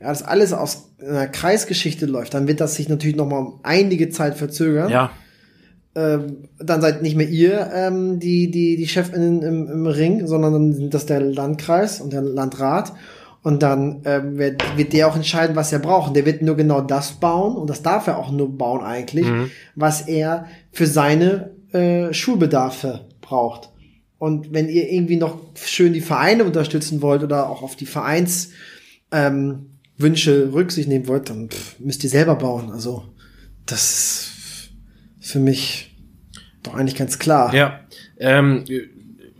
[0.00, 3.60] ja, das alles aus einer Kreisgeschichte läuft, dann wird das sich natürlich noch mal um
[3.62, 4.90] einige Zeit verzögern.
[4.90, 5.10] Ja.
[5.96, 10.52] Ähm, dann seid nicht mehr ihr ähm, die die die Chefinnen im, im Ring, sondern
[10.52, 12.92] dann sind das der Landkreis und der Landrat.
[13.44, 16.08] Und dann ähm, wird, wird der auch entscheiden, was er braucht.
[16.08, 19.26] Und der wird nur genau das bauen, und das darf er auch nur bauen eigentlich,
[19.26, 19.50] mhm.
[19.74, 23.68] was er für seine äh, Schulbedarfe braucht.
[24.16, 28.48] Und wenn ihr irgendwie noch schön die Vereine unterstützen wollt oder auch auf die Vereins
[29.12, 29.66] ähm,
[29.98, 32.72] Wünsche Rücksicht nehmen wollt, dann pff, müsst ihr selber bauen.
[32.72, 33.04] Also
[33.66, 34.30] das
[35.20, 35.94] ist für mich
[36.62, 37.54] doch eigentlich ganz klar.
[37.54, 37.80] Ja,
[38.16, 38.64] ähm,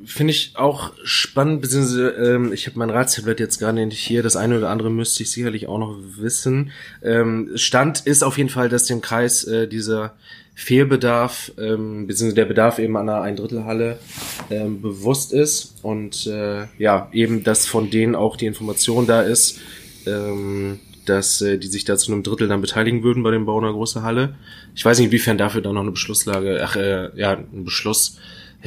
[0.06, 4.36] finde ich auch spannend, beziehungsweise ähm, ich habe mein Ratstablet jetzt gar nicht hier, das
[4.36, 6.70] eine oder andere müsste ich sicherlich auch noch wissen.
[7.02, 10.14] Ähm, Stand ist auf jeden Fall, dass dem Kreis äh, dieser
[10.54, 13.98] Fehlbedarf, ähm, beziehungsweise der Bedarf eben an einer Eindrittelhalle
[14.50, 19.60] ähm, bewusst ist und äh, ja, eben, dass von denen auch die Information da ist,
[20.06, 23.58] ähm, dass äh, die sich da zu einem Drittel dann beteiligen würden bei dem Bau
[23.58, 24.36] einer großen Halle.
[24.76, 28.18] Ich weiß nicht, inwiefern dafür dann noch eine Beschlusslage, ach äh, ja, ein Beschluss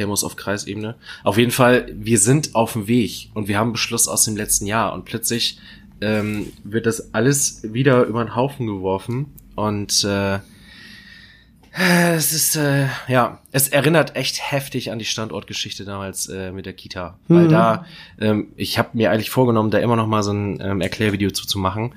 [0.06, 0.96] muss auf Kreisebene.
[1.24, 4.68] Auf jeden Fall, wir sind auf dem Weg und wir haben Beschluss aus dem letzten
[4.68, 5.58] Jahr und plötzlich
[6.02, 10.40] ähm, wird das alles wieder über den Haufen geworfen und äh,
[11.80, 16.74] es ist, äh, ja, es erinnert echt heftig an die Standortgeschichte damals äh, mit der
[16.74, 17.20] Kita.
[17.28, 17.36] Mhm.
[17.36, 17.86] Weil da,
[18.20, 21.46] ähm, ich habe mir eigentlich vorgenommen, da immer noch mal so ein ähm, Erklärvideo zu,
[21.46, 21.94] zu machen.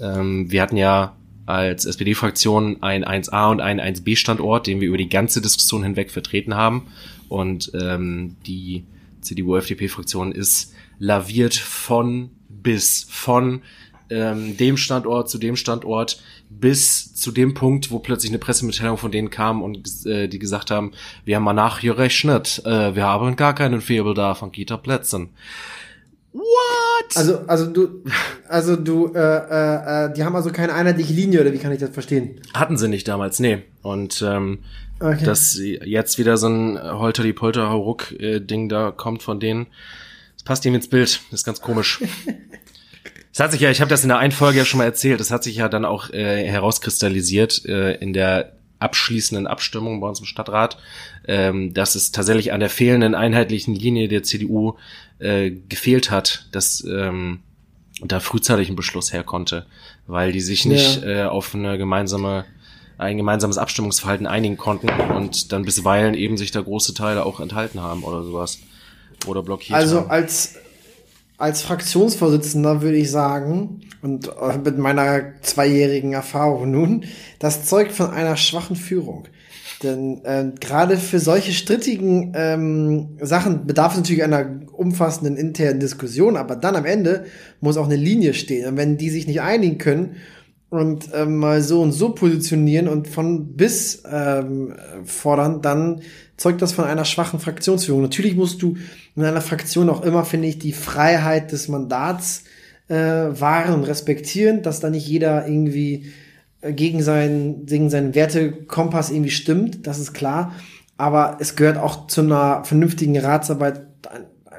[0.00, 1.14] Ähm, wir hatten ja
[1.46, 6.54] als SPD-Fraktion ein 1a und ein 1b-Standort, den wir über die ganze Diskussion hinweg vertreten
[6.54, 6.88] haben.
[7.30, 8.84] Und ähm, die
[9.20, 13.62] CDU-FDP-Fraktion ist laviert von bis von
[14.10, 19.12] ähm, dem Standort zu dem Standort bis zu dem Punkt, wo plötzlich eine Pressemitteilung von
[19.12, 20.90] denen kam und äh, die gesagt haben,
[21.24, 25.30] wir haben mal nachgerechnet, äh, wir haben gar keinen Fehlbedarf an Kita-Plätzen.
[26.32, 27.16] What?
[27.16, 28.02] Also, also du,
[28.48, 31.78] also du, äh, äh, äh, die haben also keine einheitliche Linie oder wie kann ich
[31.78, 32.40] das verstehen?
[32.54, 33.62] Hatten sie nicht damals, nee.
[33.82, 34.58] Und ähm,
[35.00, 35.24] okay.
[35.24, 39.66] dass jetzt wieder so ein Holter die Polter Hauruck äh, Ding da kommt von denen,
[40.34, 41.20] das passt ihm ins Bild.
[41.30, 42.00] Das ist ganz komisch.
[43.32, 45.20] Es hat sich ja, ich habe das in der einen Folge ja schon mal erzählt,
[45.20, 50.18] es hat sich ja dann auch äh, herauskristallisiert äh, in der abschließenden Abstimmung bei uns
[50.18, 50.78] im Stadtrat,
[51.28, 54.74] ähm, dass es tatsächlich an der fehlenden einheitlichen Linie der CDU
[55.20, 57.40] äh, gefehlt hat, dass ähm,
[58.02, 59.66] da frühzeitig ein Beschluss her konnte,
[60.06, 61.08] weil die sich nicht ja.
[61.08, 62.46] äh, auf eine gemeinsame
[63.00, 67.80] ein gemeinsames Abstimmungsverhalten einigen konnten und dann bisweilen eben sich da große Teile auch enthalten
[67.80, 68.58] haben oder sowas
[69.26, 70.10] oder blockiert also haben.
[70.10, 70.54] als
[71.38, 74.30] als Fraktionsvorsitzender würde ich sagen, und
[74.62, 77.04] mit meiner zweijährigen Erfahrung nun,
[77.38, 79.24] das zeugt von einer schwachen Führung.
[79.82, 86.36] Denn äh, gerade für solche strittigen ähm, Sachen bedarf es natürlich einer umfassenden internen Diskussion,
[86.36, 87.24] aber dann am Ende
[87.62, 88.68] muss auch eine Linie stehen.
[88.68, 90.16] Und wenn die sich nicht einigen können
[90.70, 96.02] und ähm, mal so und so positionieren und von bis ähm, fordern, dann
[96.36, 98.02] zeugt das von einer schwachen Fraktionsführung.
[98.02, 98.76] Natürlich musst du
[99.16, 102.44] in einer Fraktion auch immer, finde ich, die Freiheit des Mandats
[102.88, 106.12] äh, wahren respektieren, dass da nicht jeder irgendwie
[106.60, 110.54] äh, gegen seinen, gegen seinen Wertekompass irgendwie stimmt, das ist klar.
[110.96, 113.86] Aber es gehört auch zu einer vernünftigen Ratsarbeit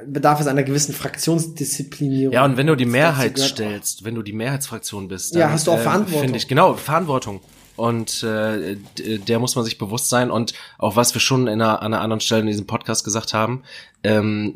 [0.06, 2.32] bedarf es einer gewissen Fraktionsdisziplinierung.
[2.32, 5.66] Ja, und wenn du die Mehrheit stellst, wenn du die Mehrheitsfraktion bist, dann, ja, hast
[5.66, 6.22] du auch äh, Verantwortung.
[6.22, 7.40] Finde ich genau Verantwortung
[7.76, 11.82] und äh, der muss man sich bewusst sein und auch was wir schon in einer,
[11.82, 13.62] an einer anderen Stelle in diesem Podcast gesagt haben,
[14.04, 14.54] ähm,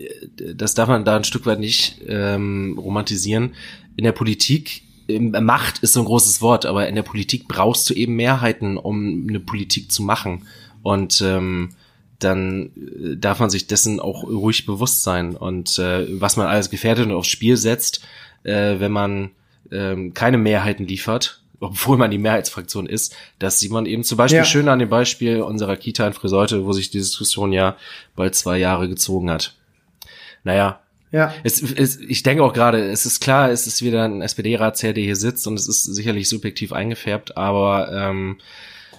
[0.54, 3.54] das darf man da ein Stück weit nicht ähm, romantisieren.
[3.96, 7.88] In der Politik ähm, Macht ist so ein großes Wort, aber in der Politik brauchst
[7.88, 10.46] du eben Mehrheiten, um eine Politik zu machen
[10.82, 11.70] und ähm,
[12.18, 16.70] dann äh, darf man sich dessen auch ruhig bewusst sein und äh, was man alles
[16.70, 18.02] gefährdet und aufs Spiel setzt,
[18.44, 19.30] äh, wenn man
[19.70, 24.38] ähm, keine Mehrheiten liefert, obwohl man die Mehrheitsfraktion ist, das sieht man eben zum Beispiel
[24.38, 24.44] ja.
[24.44, 27.76] schön an dem Beispiel unserer Kita in Friseute, wo sich die Diskussion ja
[28.14, 29.54] bald zwei Jahre gezogen hat.
[30.44, 30.80] Naja.
[31.12, 31.32] Ja.
[31.44, 35.04] Es, es, ich denke auch gerade, es ist klar, es ist wieder ein SPD-Ratsherr, der
[35.04, 38.38] hier sitzt und es ist sicherlich subjektiv eingefärbt, aber ähm,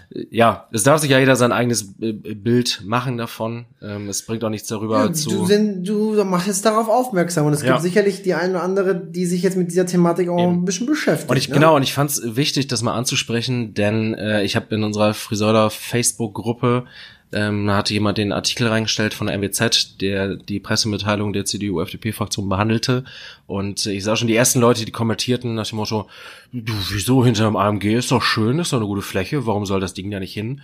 [0.10, 3.66] ja, es darf sich ja jeder sein eigenes äh, Bild machen davon.
[3.82, 5.30] Ähm, es bringt auch nichts darüber ja, zu.
[5.30, 7.74] Du, sind, du machst jetzt darauf aufmerksam und es ja.
[7.74, 10.54] gibt sicherlich die eine oder andere, die sich jetzt mit dieser Thematik auch Eben.
[10.54, 11.30] ein bisschen beschäftigt.
[11.30, 11.56] Und ich ne?
[11.56, 15.14] genau, und ich fand es wichtig, das mal anzusprechen, denn äh, ich habe in unserer
[15.14, 16.86] Friseurder Facebook-Gruppe
[17.34, 23.04] ähm, hatte jemand den Artikel reingestellt von der MWZ, der die Pressemitteilung der CDU-FDP-Fraktion behandelte.
[23.46, 26.08] Und ich sah schon die ersten Leute, die kommentierten nach dem Motto,
[26.54, 29.80] du, wieso hinter dem AMG ist doch schön, ist doch eine gute Fläche, warum soll
[29.82, 30.62] das Ding da nicht hin?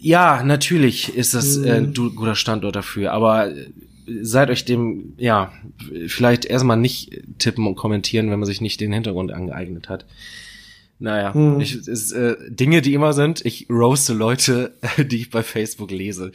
[0.00, 2.14] Ja, natürlich ist das äh, ein mhm.
[2.14, 3.52] guter Standort dafür, aber
[4.22, 5.52] seid euch dem, ja,
[6.06, 10.04] vielleicht erstmal nicht tippen und kommentieren, wenn man sich nicht den Hintergrund angeeignet hat.
[10.98, 11.60] Naja, hm.
[11.60, 16.32] ich, es, äh, Dinge, die immer sind, ich roaste Leute, die ich bei Facebook lese,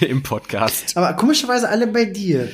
[0.00, 0.96] im Podcast.
[0.96, 2.48] Aber komischerweise alle bei dir.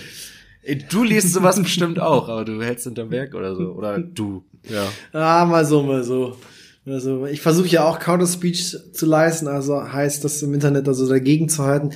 [0.90, 3.72] Du liest sowas bestimmt auch, aber du hältst hinterm Berg oder so.
[3.72, 4.86] Oder du, ja.
[5.12, 6.36] Ah, mal so, mal so.
[6.84, 11.48] Also ich versuche ja auch Counter-Speech zu leisten, also heißt das im Internet also dagegen
[11.48, 11.90] zu halten.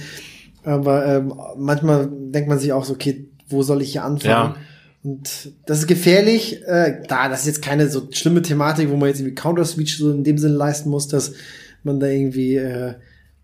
[0.65, 4.55] Aber ähm, manchmal denkt man sich auch so, okay, wo soll ich hier anfangen?
[4.55, 4.57] Ja.
[5.05, 6.63] Und das ist gefährlich.
[6.67, 10.11] Äh, da, das ist jetzt keine so schlimme Thematik, wo man jetzt irgendwie Counter-Speech so
[10.11, 11.33] in dem Sinne leisten muss, dass
[11.83, 12.95] man da irgendwie äh,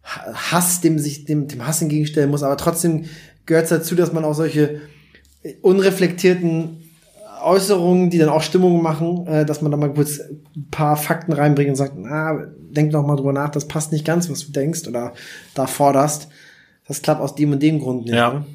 [0.02, 3.04] Hass, dem sich dem, dem Hass entgegenstellen muss, aber trotzdem
[3.44, 4.80] gehört es dazu, dass man auch solche
[5.62, 6.78] unreflektierten
[7.42, 11.32] Äußerungen, die dann auch Stimmung machen, äh, dass man da mal kurz ein paar Fakten
[11.32, 14.52] reinbringt und sagt, na, denk doch mal drüber nach, das passt nicht ganz, was du
[14.52, 15.12] denkst oder
[15.54, 16.28] da forderst.
[16.86, 18.14] Das klappt aus dem und dem Grund nicht.
[18.14, 18.32] Ja.
[18.32, 18.46] Ne?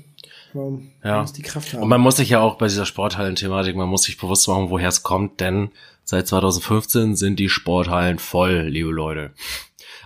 [0.55, 1.21] Man ja.
[1.21, 1.83] muss die Kraft haben.
[1.83, 4.89] Und man muss sich ja auch bei dieser Sporthallen-Thematik, man muss sich bewusst machen, woher
[4.89, 5.69] es kommt, denn
[6.03, 9.31] seit 2015 sind die Sporthallen voll, liebe Leute.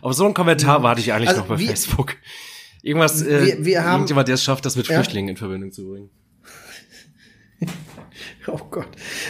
[0.02, 2.16] Aber so ein Kommentar warte ich eigentlich also noch bei wir, Facebook.
[2.82, 4.96] Irgendwas, äh, wir, wir haben, irgendjemand, der es schafft, das mit ja?
[4.96, 6.10] Flüchtlingen in Verbindung zu bringen.
[8.48, 8.90] oh Gott.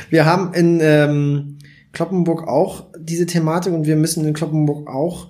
[0.10, 1.58] Wir haben in ähm,
[1.94, 5.30] Kloppenburg auch diese Thematik und wir müssen in Kloppenburg auch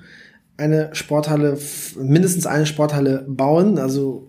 [0.57, 1.57] eine Sporthalle,
[1.97, 4.27] mindestens eine Sporthalle bauen, also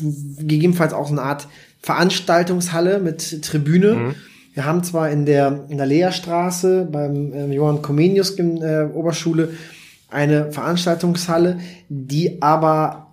[0.00, 1.48] gegebenenfalls auch so eine Art
[1.80, 3.94] Veranstaltungshalle mit Tribüne.
[3.94, 4.14] Mhm.
[4.54, 9.50] Wir haben zwar in der, in der Leerstraße beim äh, Johann Comenius äh, Oberschule
[10.08, 13.12] eine Veranstaltungshalle, die aber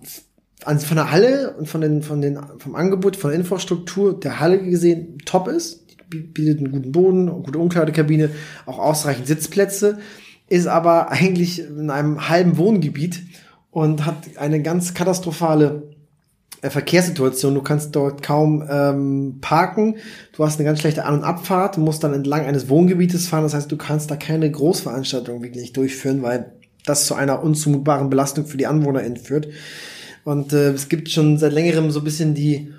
[0.64, 4.40] an, von der Halle und von den, von den, vom Angebot, von der Infrastruktur der
[4.40, 5.84] Halle gesehen top ist.
[6.12, 8.30] Die bietet einen guten Boden, eine gute Umkleidekabine,
[8.66, 9.98] auch ausreichend Sitzplätze,
[10.48, 13.22] ist aber eigentlich in einem halben Wohngebiet
[13.70, 15.82] und hat eine ganz katastrophale
[16.62, 17.54] Verkehrssituation.
[17.54, 19.96] Du kannst dort kaum ähm, parken.
[20.32, 21.76] Du hast eine ganz schlechte An- und Abfahrt.
[21.76, 23.44] Du musst dann entlang eines Wohngebietes fahren.
[23.44, 26.52] Das heißt, du kannst da keine Großveranstaltung wirklich durchführen, weil
[26.84, 29.48] das zu einer unzumutbaren Belastung für die AnwohnerInnen führt.
[30.24, 32.72] Und äh, es gibt schon seit längerem so ein bisschen die,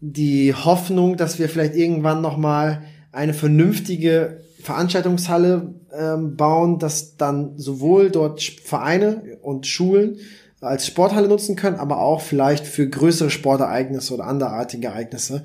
[0.00, 7.58] die Hoffnung, dass wir vielleicht irgendwann noch mal eine vernünftige Veranstaltungshalle ähm, bauen, dass dann
[7.58, 10.18] sowohl dort Vereine und Schulen
[10.60, 15.44] als Sporthalle nutzen können, aber auch vielleicht für größere Sportereignisse oder anderartige Ereignisse.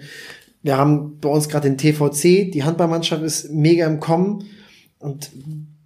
[0.62, 4.46] Wir haben bei uns gerade den TVC, die Handballmannschaft ist mega im Kommen
[5.00, 5.32] und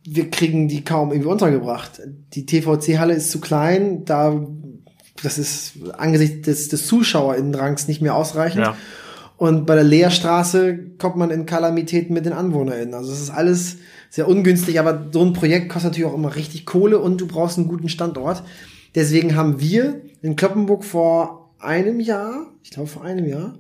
[0.07, 2.01] wir kriegen die kaum irgendwie untergebracht.
[2.33, 4.47] Die TVC-Halle ist zu klein, da
[5.21, 8.65] das ist angesichts des, des Zuschauerinnenrangs nicht mehr ausreichend.
[8.65, 8.77] Ja.
[9.37, 12.93] Und bei der Leerstraße kommt man in Kalamitäten mit den AnwohnerInnen.
[12.93, 13.77] Also es ist alles
[14.09, 17.57] sehr ungünstig, aber so ein Projekt kostet natürlich auch immer richtig Kohle und du brauchst
[17.57, 18.43] einen guten Standort.
[18.95, 23.59] Deswegen haben wir in Kloppenburg vor einem Jahr, ich glaube vor einem Jahr,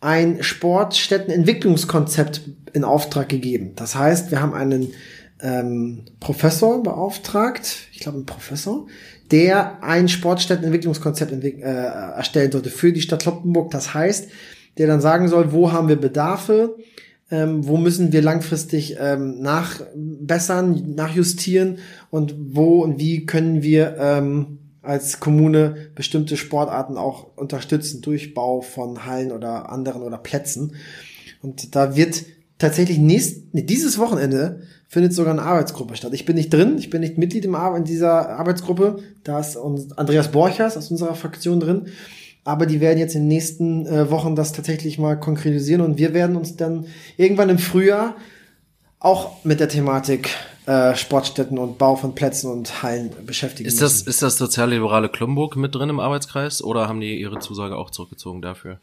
[0.00, 2.40] ein Sportstättenentwicklungskonzept
[2.72, 3.72] in Auftrag gegeben.
[3.76, 4.94] Das heißt, wir haben einen
[5.42, 8.86] ähm, Professor beauftragt, ich glaube ein Professor,
[9.30, 13.70] der ein Sportstättenentwicklungskonzept äh, erstellen sollte für die Stadt Kloppenburg.
[13.70, 14.28] Das heißt,
[14.78, 16.76] der dann sagen soll, wo haben wir Bedarfe,
[17.30, 21.78] ähm, wo müssen wir langfristig ähm, nachbessern, nachjustieren
[22.10, 28.60] und wo und wie können wir ähm, als Kommune bestimmte Sportarten auch unterstützen durch Bau
[28.60, 30.74] von Hallen oder anderen oder Plätzen.
[31.42, 32.24] Und da wird
[32.58, 36.12] tatsächlich nächst, nee, dieses Wochenende findet sogar eine Arbeitsgruppe statt.
[36.14, 38.98] Ich bin nicht drin, ich bin nicht Mitglied im Ar in dieser Arbeitsgruppe.
[39.22, 41.86] Da ist Andreas Borchers aus unserer Fraktion drin.
[42.42, 46.14] Aber die werden jetzt in den nächsten äh, Wochen das tatsächlich mal konkretisieren und wir
[46.14, 46.86] werden uns dann
[47.18, 48.16] irgendwann im Frühjahr
[48.98, 50.30] auch mit der Thematik
[50.66, 53.66] äh, Sportstätten und Bau von Plätzen und Hallen beschäftigen.
[53.66, 57.76] Ist das, ist das sozialliberale Klumburg mit drin im Arbeitskreis oder haben die ihre Zusage
[57.76, 58.78] auch zurückgezogen dafür?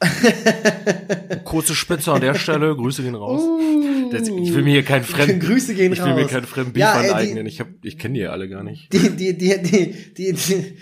[1.46, 3.42] Kurze Spitze an der Stelle, Grüße gehen raus.
[3.42, 6.16] Uh, ich will mir hier keinen fremden, Grüße gehen ich will raus.
[6.16, 7.46] mir keinen fremden Beef ja, aneignen.
[7.46, 8.92] ich hab, ich kenne die alle gar nicht.
[8.92, 10.78] Die, die, die, die, die, die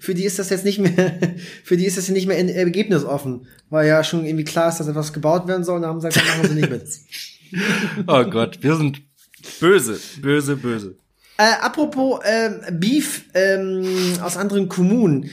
[0.00, 1.18] für die ist das jetzt nicht mehr,
[1.64, 4.88] für die ist das nicht mehr Ergebnis offen, weil ja schon irgendwie klar ist, dass
[4.88, 6.82] etwas gebaut werden soll und haben sie gesagt, machen sie nicht mit.
[8.06, 9.02] oh Gott, wir sind
[9.60, 10.96] böse, böse, böse.
[11.38, 13.84] Äh, apropos äh, Beef ähm,
[14.22, 15.30] aus anderen Kommunen.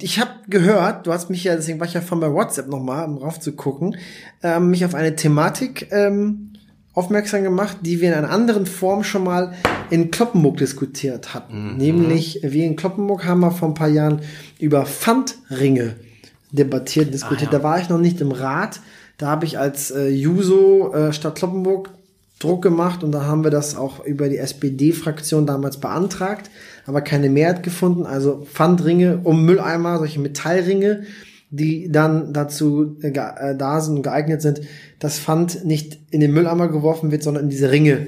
[0.00, 3.04] Ich habe gehört, du hast mich ja, deswegen war ich ja von bei WhatsApp nochmal,
[3.06, 3.96] um rauf zu gucken,
[4.42, 6.52] ähm, mich auf eine Thematik ähm,
[6.94, 9.54] aufmerksam gemacht, die wir in einer anderen Form schon mal
[9.90, 11.72] in Kloppenburg diskutiert hatten.
[11.72, 11.76] Mhm.
[11.78, 14.20] Nämlich, wir in Kloppenburg haben wir vor ein paar Jahren
[14.58, 15.96] über Pfandringe
[16.50, 17.50] debattiert, diskutiert.
[17.50, 17.58] Ah, ja.
[17.58, 18.80] Da war ich noch nicht im Rat.
[19.18, 21.90] Da habe ich als äh, Juso äh, Stadt Kloppenburg
[22.42, 26.50] Druck gemacht und da haben wir das auch über die SPD-Fraktion damals beantragt,
[26.86, 28.06] aber keine Mehrheit gefunden.
[28.06, 31.04] Also Pfandringe um Mülleimer, solche Metallringe,
[31.50, 34.62] die dann dazu äh, äh, da sind und geeignet sind,
[34.98, 38.06] dass Pfand nicht in den Mülleimer geworfen wird, sondern in diese Ringe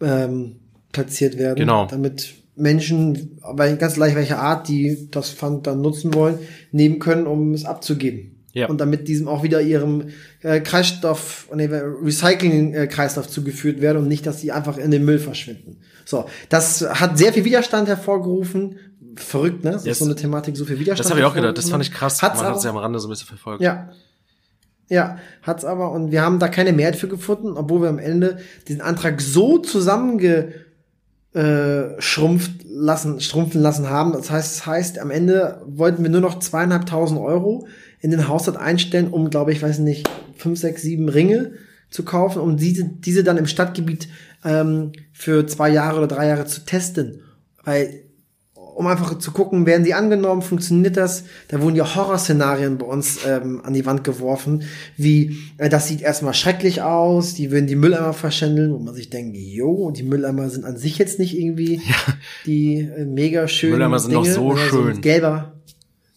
[0.00, 0.56] ähm,
[0.90, 1.58] platziert werden.
[1.58, 1.86] Genau.
[1.86, 6.38] Damit Menschen, ganz gleich welcher Art, die das Pfand dann nutzen wollen,
[6.70, 8.31] nehmen können, um es abzugeben.
[8.52, 8.68] Ja.
[8.68, 10.08] Und damit diesem auch wieder ihrem
[10.42, 15.78] äh, Kreislauf, nee, Recycling-Kreislauf zugeführt werden und nicht, dass sie einfach in den Müll verschwinden.
[16.04, 18.76] So, das hat sehr viel Widerstand hervorgerufen.
[19.16, 19.72] Verrückt, ne?
[19.72, 19.92] Das yes.
[19.92, 21.04] ist so eine Thematik, so viel Widerstand.
[21.04, 22.22] Das habe ich auch gedacht, das fand ich krass.
[22.22, 23.62] Hat's Man hat es ja am Rande so ein bisschen verfolgt.
[23.62, 23.90] Ja.
[24.88, 28.38] Ja, hat's aber, und wir haben da keine Mehrheit für gefunden, obwohl wir am Ende
[28.68, 30.52] diesen Antrag so zusammenge
[31.32, 34.12] äh, schrumpft lassen, schrumpfen lassen haben.
[34.12, 37.66] Das heißt, das heißt, am Ende wollten wir nur noch zweieinhalbtausend Euro
[38.02, 41.52] in den Haushalt einstellen, um, glaube ich, weiß nicht, fünf, sechs, sieben Ringe
[41.88, 44.08] zu kaufen, um diese, diese dann im Stadtgebiet
[44.44, 47.22] ähm, für zwei Jahre oder drei Jahre zu testen.
[47.64, 48.02] Weil
[48.74, 51.24] um einfach zu gucken, werden sie angenommen, funktioniert das?
[51.48, 54.64] Da wurden ja Horrorszenarien bei uns ähm, an die Wand geworfen,
[54.96, 59.10] wie äh, das sieht erstmal schrecklich aus, die würden die Mülleimer verschändeln, wo man sich
[59.10, 62.14] denkt, jo, die Mülleimer sind an sich jetzt nicht irgendwie ja.
[62.46, 64.28] die äh, mega schönen Mülleimer sind Dinge.
[64.28, 65.00] noch so schön.
[65.00, 65.52] Gelber,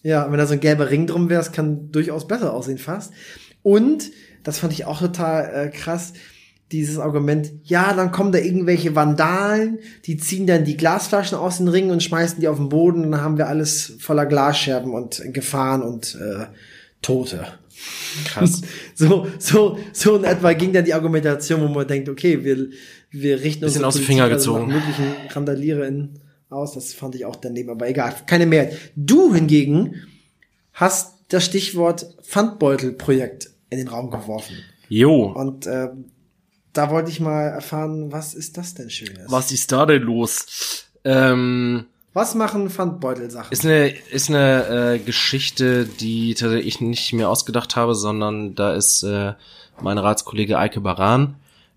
[0.05, 3.11] ja, wenn da so ein gelber Ring drum wäre, es kann durchaus besser aussehen fast.
[3.63, 4.11] Und
[4.43, 6.13] das fand ich auch total äh, krass
[6.71, 11.67] dieses Argument, ja, dann kommen da irgendwelche Vandalen, die ziehen dann die Glasflaschen aus den
[11.67, 15.21] Ringen und schmeißen die auf den Boden und dann haben wir alles voller Glasscherben und
[15.31, 16.45] Gefahren und äh,
[17.03, 17.45] Tote.
[18.25, 18.61] Krass.
[18.95, 22.67] so, so, so in etwa ging dann die Argumentation, wo man denkt, okay, wir,
[23.11, 24.71] wir richten uns aus Finger also gezogen.
[24.71, 26.73] Also möglichen RandaliererInnen aus.
[26.73, 28.15] Das fand ich auch daneben, aber egal.
[28.25, 28.77] Keine Mehrheit.
[28.95, 29.95] Du hingegen
[30.73, 34.55] hast das Stichwort Pfandbeutelprojekt in den Raum geworfen.
[34.89, 35.31] Jo.
[35.31, 35.89] Und äh,
[36.73, 39.25] da wollte ich mal erfahren, was ist das denn Schönes?
[39.27, 40.85] Was ist da denn los?
[41.03, 43.51] Ähm, was machen Pfandbeutelsachen?
[43.51, 48.73] Ist eine, ist eine äh, Geschichte, die tatsächlich ich nicht mir ausgedacht habe, sondern da
[48.73, 49.33] ist äh,
[49.81, 51.35] mein Ratskollege Eike Baran,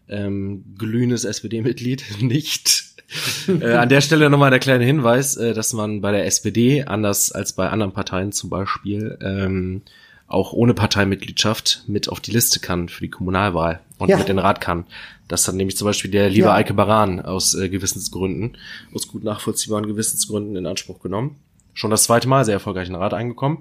[0.09, 2.88] ähm, glühendes SPD-Mitglied, nicht.
[3.49, 7.33] äh, an der Stelle nochmal der kleine Hinweis, äh, dass man bei der SPD, anders
[7.33, 9.83] als bei anderen Parteien zum Beispiel, ähm,
[10.27, 14.19] auch ohne Parteimitgliedschaft mit auf die Liste kann für die Kommunalwahl und ja.
[14.19, 14.85] mit in den Rat kann.
[15.27, 16.55] Das hat nämlich zum Beispiel der liebe ja.
[16.55, 18.57] Eike Baran aus äh, Gewissensgründen,
[18.95, 21.37] aus gut nachvollziehbaren Gewissensgründen in Anspruch genommen.
[21.73, 23.59] Schon das zweite Mal sehr erfolgreich in den Rat eingekommen.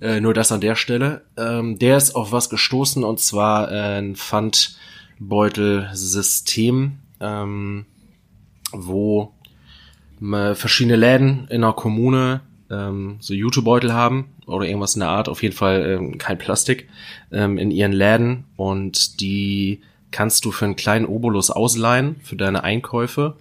[0.00, 1.22] Äh, nur das an der Stelle.
[1.36, 7.86] Ähm, der ist auf was gestoßen und zwar äh, ein Pfandbeutelsystem, ähm,
[8.72, 9.32] wo
[10.20, 12.40] äh, verschiedene Läden in einer Kommune
[12.70, 16.88] ähm, so Jutebeutel haben oder irgendwas in der Art, auf jeden Fall ähm, kein Plastik,
[17.32, 22.64] ähm, in ihren Läden und die kannst du für einen kleinen Obolus ausleihen für deine
[22.64, 23.36] Einkäufe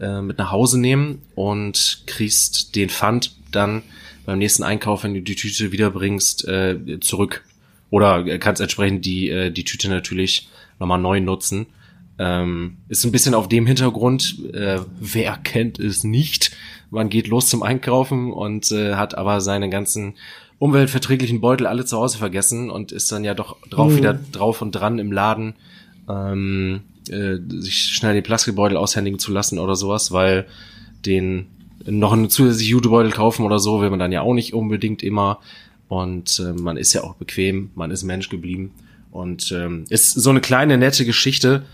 [0.00, 3.82] äh, mit nach Hause nehmen und kriegst den Pfand dann
[4.24, 7.44] beim nächsten Einkauf, wenn du die Tüte wiederbringst, äh, zurück.
[7.90, 11.66] Oder kannst entsprechend die, äh, die Tüte natürlich nochmal neu nutzen.
[12.18, 16.52] Ähm, ist ein bisschen auf dem Hintergrund, äh, wer kennt es nicht,
[16.90, 20.14] man geht los zum Einkaufen und äh, hat aber seine ganzen
[20.58, 23.96] umweltverträglichen Beutel alle zu Hause vergessen und ist dann ja doch drauf mhm.
[23.96, 25.54] wieder drauf und dran im Laden,
[26.08, 30.46] ähm, äh, sich schnell den Plastikbeutel aushändigen zu lassen oder sowas, weil
[31.04, 31.46] den
[31.86, 35.40] noch einen zusätzlichen Jutebeutel kaufen oder so will man dann ja auch nicht unbedingt immer.
[35.88, 38.72] Und äh, man ist ja auch bequem, man ist Mensch geblieben.
[39.10, 41.64] Und ähm, ist so eine kleine nette Geschichte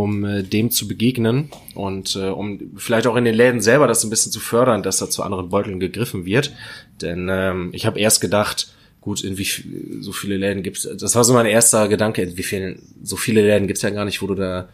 [0.00, 4.02] um äh, dem zu begegnen und äh, um vielleicht auch in den Läden selber das
[4.02, 6.52] ein bisschen zu fördern, dass da zu anderen Beuteln gegriffen wird.
[7.00, 9.46] Denn ähm, ich habe erst gedacht, gut, in wie
[10.00, 13.42] so viele Läden gibt's, das war so mein erster Gedanke, in wie vielen, so viele
[13.42, 14.68] Läden gibt's ja gar nicht, wo du da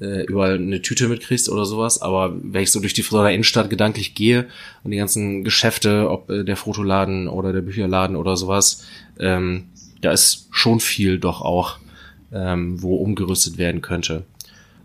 [0.00, 3.70] äh, überall eine Tüte mitkriegst oder sowas, aber wenn ich so durch die Friedrichshainer Innenstadt
[3.70, 4.48] gedanklich gehe
[4.82, 8.84] und die ganzen Geschäfte, ob äh, der Fotoladen oder der Bücherladen oder sowas,
[9.20, 9.66] ähm,
[10.00, 11.78] da ist schon viel doch auch,
[12.32, 14.24] ähm, wo umgerüstet werden könnte.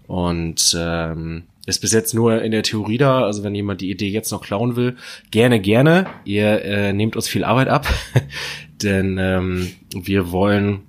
[0.09, 3.25] Und ähm, ist bis jetzt nur in der Theorie da.
[3.25, 4.97] Also wenn jemand die Idee jetzt noch klauen will,
[5.29, 6.07] gerne, gerne.
[6.25, 7.87] Ihr äh, nehmt uns viel Arbeit ab,
[8.81, 10.79] denn ähm, wir wollen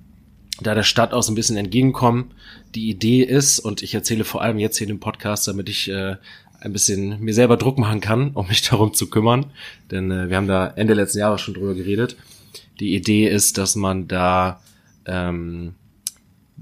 [0.59, 2.31] da der Stadt aus ein bisschen entgegenkommen.
[2.73, 5.87] Die Idee ist, und ich erzähle vor allem jetzt hier in dem Podcast, damit ich
[5.87, 6.15] äh,
[6.59, 9.51] ein bisschen mir selber Druck machen kann, um mich darum zu kümmern.
[9.91, 12.17] Denn äh, wir haben da Ende letzten Jahres schon drüber geredet.
[12.79, 14.61] Die Idee ist, dass man da
[15.05, 15.75] ähm,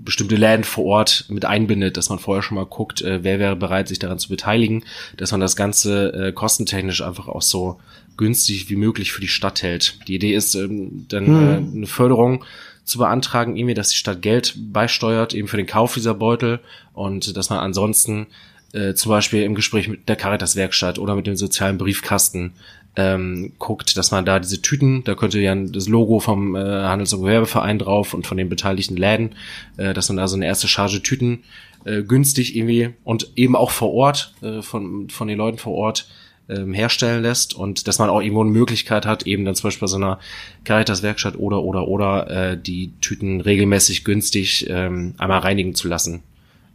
[0.04, 3.56] bestimmte Läden vor Ort mit einbindet, dass man vorher schon mal guckt, äh, wer wäre
[3.56, 4.84] bereit, sich daran zu beteiligen,
[5.18, 7.80] dass man das Ganze äh, kostentechnisch einfach auch so
[8.18, 10.00] günstig wie möglich für die Stadt hält.
[10.08, 11.50] Die Idee ist ähm, dann hm.
[11.50, 12.44] äh, eine Förderung
[12.84, 16.60] zu beantragen, irgendwie, dass die Stadt Geld beisteuert, eben für den Kauf dieser Beutel
[16.94, 18.28] und dass man ansonsten
[18.74, 22.54] äh, zum Beispiel im Gespräch mit der Caritas-Werkstatt oder mit dem sozialen Briefkasten
[23.00, 27.14] ähm, guckt, dass man da diese Tüten, da könnte ja das Logo vom äh, Handels-
[27.14, 29.36] und Gewerbeverein drauf und von den beteiligten Läden,
[29.78, 31.44] äh, dass man da so eine erste Charge Tüten
[31.86, 36.10] äh, günstig irgendwie und eben auch vor Ort, äh, von, von den Leuten vor Ort
[36.50, 39.86] ähm, herstellen lässt und dass man auch irgendwo eine Möglichkeit hat, eben dann zum Beispiel
[39.86, 40.20] bei so einer
[40.66, 46.22] Caritas-Werkstatt oder oder oder äh, die Tüten regelmäßig günstig ähm, einmal reinigen zu lassen.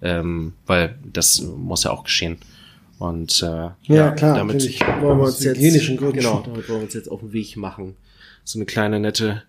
[0.01, 2.39] Ähm, weil das muss ja auch geschehen.
[3.05, 4.63] Und äh, ja, ja klar, damit
[5.03, 5.59] wollen wir uns jetzt,
[5.99, 6.13] Gründen.
[6.13, 7.97] Genau, damit wollen wir uns jetzt auf den Weg machen.
[8.45, 9.43] So eine kleine nette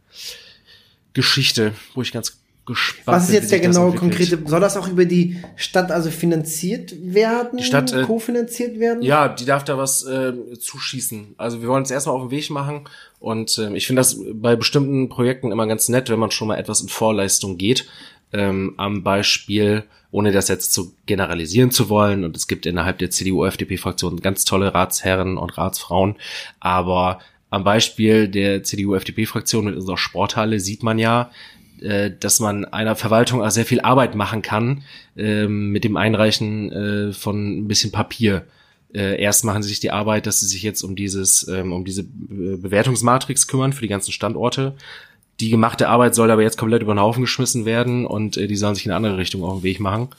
[1.14, 3.08] Geschichte, wo ich ganz gespannt.
[3.08, 4.40] Was ist bin, jetzt der genaue konkrete?
[4.46, 7.58] Soll das auch über die Stadt also finanziert werden?
[7.58, 9.02] Die Stadt, äh, kofinanziert werden?
[9.04, 11.36] Ja, die darf da was äh, zuschießen.
[11.38, 12.82] Also wir wollen es erstmal auf den Weg machen
[13.20, 16.58] und ähm, ich finde das bei bestimmten Projekten immer ganz nett, wenn man schon mal
[16.58, 17.88] etwas in Vorleistung geht.
[18.34, 19.84] Ähm, am Beispiel,
[20.16, 24.74] ohne das jetzt zu generalisieren zu wollen, und es gibt innerhalb der CDU-FDP-Fraktion ganz tolle
[24.74, 26.16] Ratsherren und Ratsfrauen,
[26.62, 31.32] aber am Beispiel der CDU-FDP-Fraktion mit unserer Sporthalle sieht man ja,
[31.82, 34.84] äh, dass man einer Verwaltung auch sehr viel Arbeit machen kann
[35.18, 38.46] ähm, mit dem Einreichen äh, von ein bisschen Papier.
[38.94, 41.84] Äh, erst machen sie sich die Arbeit, dass sie sich jetzt um dieses, ähm, um
[41.84, 44.76] diese Be- Bewertungsmatrix kümmern für die ganzen Standorte.
[45.40, 48.56] Die gemachte Arbeit soll aber jetzt komplett über den Haufen geschmissen werden und äh, die
[48.56, 50.10] sollen sich in eine andere Richtung auf den Weg machen.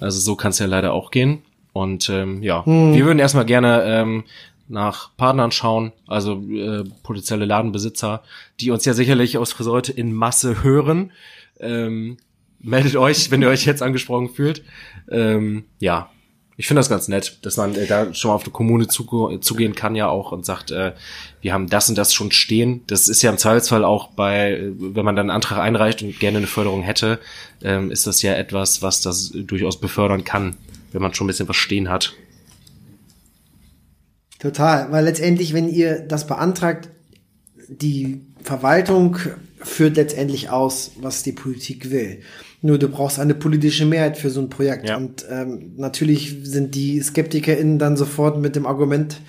[0.00, 1.42] Also so kann es ja leider auch gehen.
[1.72, 4.24] Und ähm, ja, wir würden erstmal gerne ähm,
[4.68, 8.22] nach Partnern schauen, also äh, potenzielle Ladenbesitzer,
[8.60, 11.12] die uns ja sicherlich aus Friseute in Masse hören.
[11.60, 12.16] Ähm,
[12.60, 14.64] meldet euch, wenn ihr euch jetzt angesprochen fühlt.
[15.10, 16.10] Ähm, ja,
[16.60, 19.38] ich finde das ganz nett, dass man äh, da schon mal auf die Kommune zuge
[19.40, 20.92] zugehen kann ja auch und sagt, äh,
[21.40, 22.82] wir haben das und das schon stehen.
[22.88, 26.18] Das ist ja im Zweifelsfall auch bei, äh, wenn man dann einen Antrag einreicht und
[26.18, 27.20] gerne eine Förderung hätte,
[27.62, 30.56] ähm, ist das ja etwas, was das durchaus befördern kann,
[30.90, 32.14] wenn man schon ein bisschen was stehen hat.
[34.40, 36.88] Total, weil letztendlich, wenn ihr das beantragt,
[37.68, 39.16] die Verwaltung
[39.60, 42.20] führt letztendlich aus, was die Politik will.
[42.60, 44.88] Nur du brauchst eine politische Mehrheit für so ein Projekt.
[44.88, 44.96] Ja.
[44.96, 49.20] Und ähm, natürlich sind die SkeptikerInnen dann sofort mit dem Argument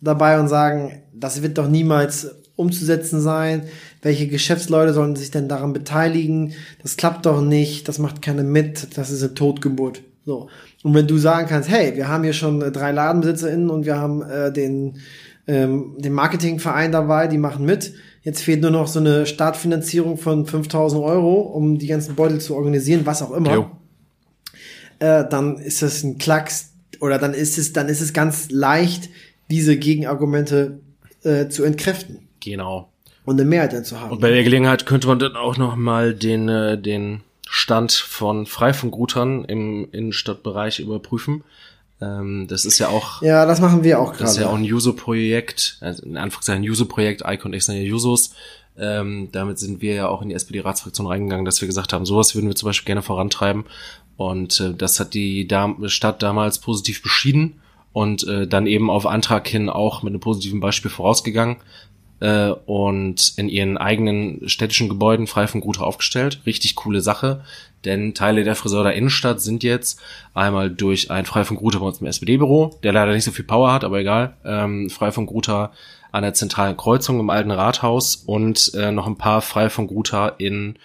[0.00, 3.62] dabei und sagen, das wird doch niemals umzusetzen sein.
[4.02, 6.52] Welche Geschäftsleute sollen sich denn daran beteiligen?
[6.82, 10.02] Das klappt doch nicht, das macht keiner mit, das ist eine Totgeburt.
[10.24, 10.48] So.
[10.82, 13.98] Und wenn du sagen kannst, hey, wir haben hier schon äh, drei LadenbesitzerInnen und wir
[13.98, 14.98] haben äh, den,
[15.46, 17.92] ähm, den Marketingverein dabei, die machen mit.
[18.26, 22.54] Jetzt fehlt nur noch so eine Startfinanzierung von 5000 Euro, um die ganzen Beutel zu
[22.54, 23.70] organisieren, was auch immer
[24.98, 29.10] äh, dann ist das ein Klacks oder dann ist es, dann ist es ganz leicht,
[29.50, 30.80] diese Gegenargumente
[31.22, 32.90] äh, zu entkräften Genau.
[33.24, 34.12] und eine Mehrheit dann zu haben.
[34.12, 38.46] Und bei der Gelegenheit könnte man dann auch noch mal den, äh, den Stand von
[38.46, 41.44] Freifunkroutern im Innenstadtbereich überprüfen.
[42.00, 44.24] Ähm, das ist ja auch ja, das machen wir auch gerade.
[44.24, 48.34] Das ist ja auch ein Juso-Projekt, also in Anführungszeichen ein Juso-Projekt, Icon ja Jusos.
[48.78, 52.34] Ähm, damit sind wir ja auch in die SPD-Ratsfraktion reingegangen, dass wir gesagt haben, sowas
[52.34, 53.64] würden wir zum Beispiel gerne vorantreiben.
[54.18, 57.60] Und äh, das hat die Dam Stadt damals positiv beschieden
[57.92, 61.56] und äh, dann eben auf Antrag hin auch mit einem positiven Beispiel vorausgegangen
[62.20, 66.40] äh, und in ihren eigenen städtischen Gebäuden frei von Gute aufgestellt.
[66.46, 67.44] Richtig coole Sache,
[67.84, 70.00] denn Teile der Friseurder Innenstadt sind jetzt
[70.34, 73.44] einmal durch ein Frei von Gruter bei uns im SPD-Büro, der leider nicht so viel
[73.44, 75.72] Power hat, aber egal, ähm, Frei von Gruter
[76.12, 80.36] an der zentralen Kreuzung im alten Rathaus und äh, noch ein paar Frei von Gruter
[80.38, 80.78] in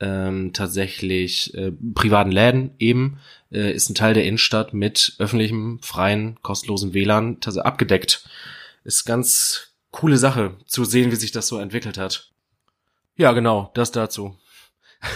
[0.00, 3.18] ähm, tatsächlich äh, privaten Läden eben,
[3.52, 8.24] äh, ist ein Teil der Innenstadt mit öffentlichem, freien, kostenlosen WLAN abgedeckt.
[8.84, 12.30] Ist ganz coole Sache zu sehen, wie sich das so entwickelt hat.
[13.16, 14.36] Ja, genau, das dazu.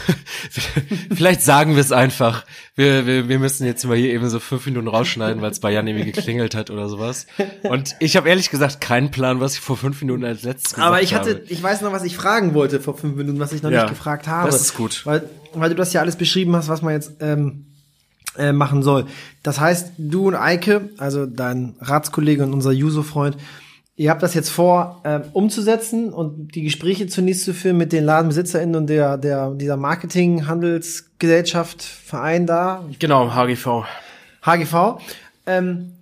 [1.14, 2.44] Vielleicht sagen wir es einfach.
[2.74, 5.70] Wir, wir, wir müssen jetzt mal hier eben so fünf Minuten rausschneiden, weil es bei
[5.72, 7.26] Jan irgendwie geklingelt hat oder sowas.
[7.64, 10.86] Und ich habe ehrlich gesagt keinen Plan, was ich vor fünf Minuten als letztes gesagt
[10.88, 11.42] Aber ich hatte, habe.
[11.48, 13.90] ich weiß noch, was ich fragen wollte vor fünf Minuten, was ich noch Ja, nicht
[13.90, 14.50] gefragt habe.
[14.50, 15.02] das ist gut.
[15.04, 17.66] Weil, weil du das ja alles beschrieben hast, was man jetzt ähm,
[18.38, 19.06] äh, machen soll.
[19.42, 23.36] Das heißt, du und Eike, also dein Ratskollege und unser Juso-Freund,
[23.96, 28.04] ihr habt das jetzt vor, ähm, umzusetzen und die Gespräche zunächst zu führen mit den
[28.04, 33.84] LadenbesitzerInnen und der, der, dieser Marketing-Handelsgesellschaft, Verein da, Genau, HGV.
[34.42, 34.98] HGV.
[35.46, 35.92] Ähm,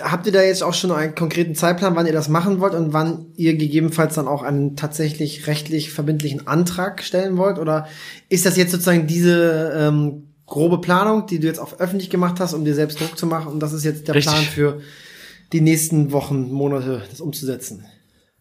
[0.00, 2.92] habt ihr da jetzt auch schon einen konkreten Zeitplan, wann ihr das machen wollt und
[2.92, 7.58] wann ihr gegebenenfalls dann auch einen tatsächlich rechtlich verbindlichen Antrag stellen wollt?
[7.58, 7.86] Oder
[8.28, 12.54] ist das jetzt sozusagen diese ähm, grobe Planung, die du jetzt auch öffentlich gemacht hast,
[12.54, 13.52] um dir selbst Druck zu machen?
[13.52, 14.32] Und das ist jetzt der Richtig.
[14.32, 14.80] Plan für
[15.52, 17.84] die nächsten Wochen, Monate, das umzusetzen?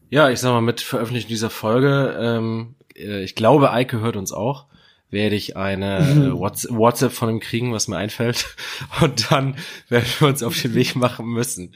[0.09, 4.31] Ja, ich sag mal, mit Veröffentlichen dieser Folge, ähm, äh, ich glaube, Eike hört uns
[4.31, 4.65] auch,
[5.09, 8.55] werde ich eine Whats- WhatsApp von ihm kriegen, was mir einfällt.
[9.01, 9.55] Und dann
[9.89, 11.71] werden wir uns auf den Weg machen müssen.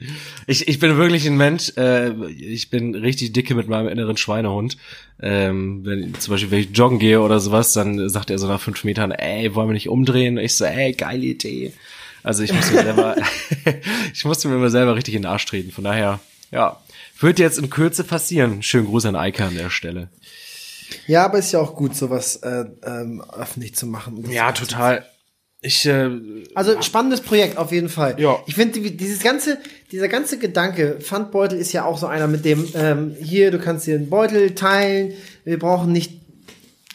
[0.46, 4.76] Ich, ich bin wirklich ein Mensch, äh, ich bin richtig dicke mit meinem inneren Schweinehund.
[5.20, 8.60] Ähm, wenn zum Beispiel, wenn ich joggen gehe oder sowas, dann sagt er so nach
[8.60, 10.38] fünf Metern, ey, wollen wir nicht umdrehen?
[10.38, 11.72] Und ich so, ey, geile Idee.
[12.28, 13.16] Also ich muss mir selber,
[14.12, 15.72] ich musste mir immer selber richtig in den Arsch treten.
[15.72, 16.20] Von daher,
[16.50, 16.78] ja,
[17.20, 18.62] wird jetzt in Kürze passieren.
[18.62, 20.08] Schönen Gruß an Eike an der Stelle.
[21.06, 24.30] Ja, aber ist ja auch gut, sowas äh, ähm, öffentlich zu machen.
[24.30, 25.06] Ja, total.
[25.62, 26.10] Ich, äh,
[26.54, 28.20] Also spannendes Projekt auf jeden Fall.
[28.20, 28.36] Ja.
[28.46, 29.56] Ich finde die- dieses ganze,
[29.90, 33.86] dieser ganze Gedanke, Pfandbeutel ist ja auch so einer mit dem, ähm, hier, du kannst
[33.86, 35.14] dir einen Beutel teilen,
[35.44, 36.17] wir brauchen nicht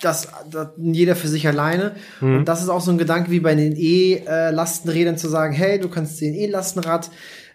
[0.03, 1.95] das, das jeder für sich alleine.
[2.21, 2.37] Mhm.
[2.37, 5.89] Und das ist auch so ein Gedanke wie bei den E-Lastenrädern zu sagen, hey, du
[5.89, 7.09] kannst den E-Lastenrad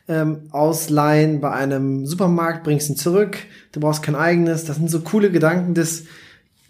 [0.09, 3.39] ähm, ausleihen bei einem Supermarkt, bringst ihn zurück,
[3.73, 4.65] du brauchst kein eigenes.
[4.65, 6.05] Das sind so coole Gedanken des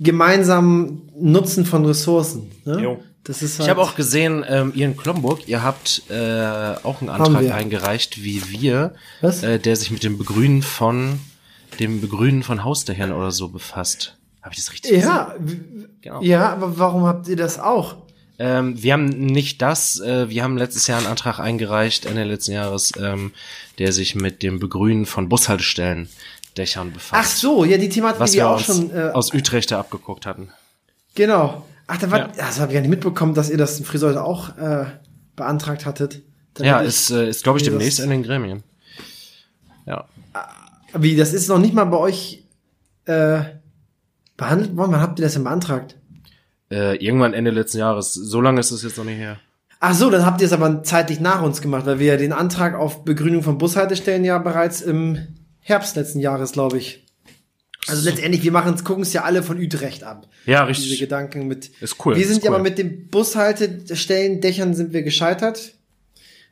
[0.00, 2.50] gemeinsamen Nutzen von Ressourcen.
[2.64, 2.80] Ne?
[2.80, 3.00] Jo.
[3.24, 6.14] Das ist halt ich habe auch gesehen, ähm, ihr in Klomburg, ihr habt äh,
[6.82, 11.20] auch einen Antrag eingereicht, wie wir, äh, der sich mit dem Begrünen von
[11.78, 14.17] dem Begrünen von Hausdächern oder so befasst.
[14.49, 15.34] Habe ich das richtig ja?
[16.01, 16.22] Genau.
[16.22, 17.96] Ja, aber warum habt ihr das auch?
[18.38, 22.53] Ähm, wir haben nicht das, äh, wir haben letztes Jahr einen Antrag eingereicht, Ende letzten
[22.53, 23.32] Jahres, ähm,
[23.78, 26.09] der sich mit dem Begrünen von Bushaltestellen
[26.57, 27.22] Dächern befasst.
[27.26, 30.24] Ach so, ja, die Thematik, was die wir, wir auch schon äh, aus Utrecht abgeguckt
[30.24, 30.49] hatten.
[31.14, 31.66] Genau.
[31.86, 32.28] Ach, da war, ja.
[32.34, 34.86] das habe ich ja nicht mitbekommen, dass ihr das in Friseute auch äh,
[35.36, 36.22] beantragt hattet.
[36.59, 38.62] ja, ist, äh, ist glaube ich demnächst in den Gremien.
[39.84, 40.07] Ja.
[40.32, 40.49] Ah,
[40.94, 42.44] wie, das ist noch nicht mal bei euch
[43.05, 43.40] äh,
[44.39, 44.93] behandelt worden?
[44.93, 45.97] Wann habt ihr das denn beantragt?
[46.70, 48.14] Äh, irgendwann Ende letzten Jahres.
[48.14, 49.39] So lange ist es jetzt noch nicht her.
[49.80, 52.32] Ach so, dann habt ihr es aber zeitlich nach uns gemacht, weil wir ja den
[52.32, 55.28] Antrag auf Begrünung von Bushaltestellen ja bereits im
[55.61, 57.05] Herbst letzten Jahres, glaube ich.
[57.86, 60.26] Also letztendlich, wir machen gucken es ja alle von Utrecht ab.
[60.47, 60.89] Ja, richtig.
[60.89, 61.70] Diese Gedanken mit.
[61.80, 62.16] Ist cool.
[62.16, 62.57] Wir sind ja cool.
[62.57, 65.74] aber mit den Bushaltestellen, Dächern sind wir gescheitert.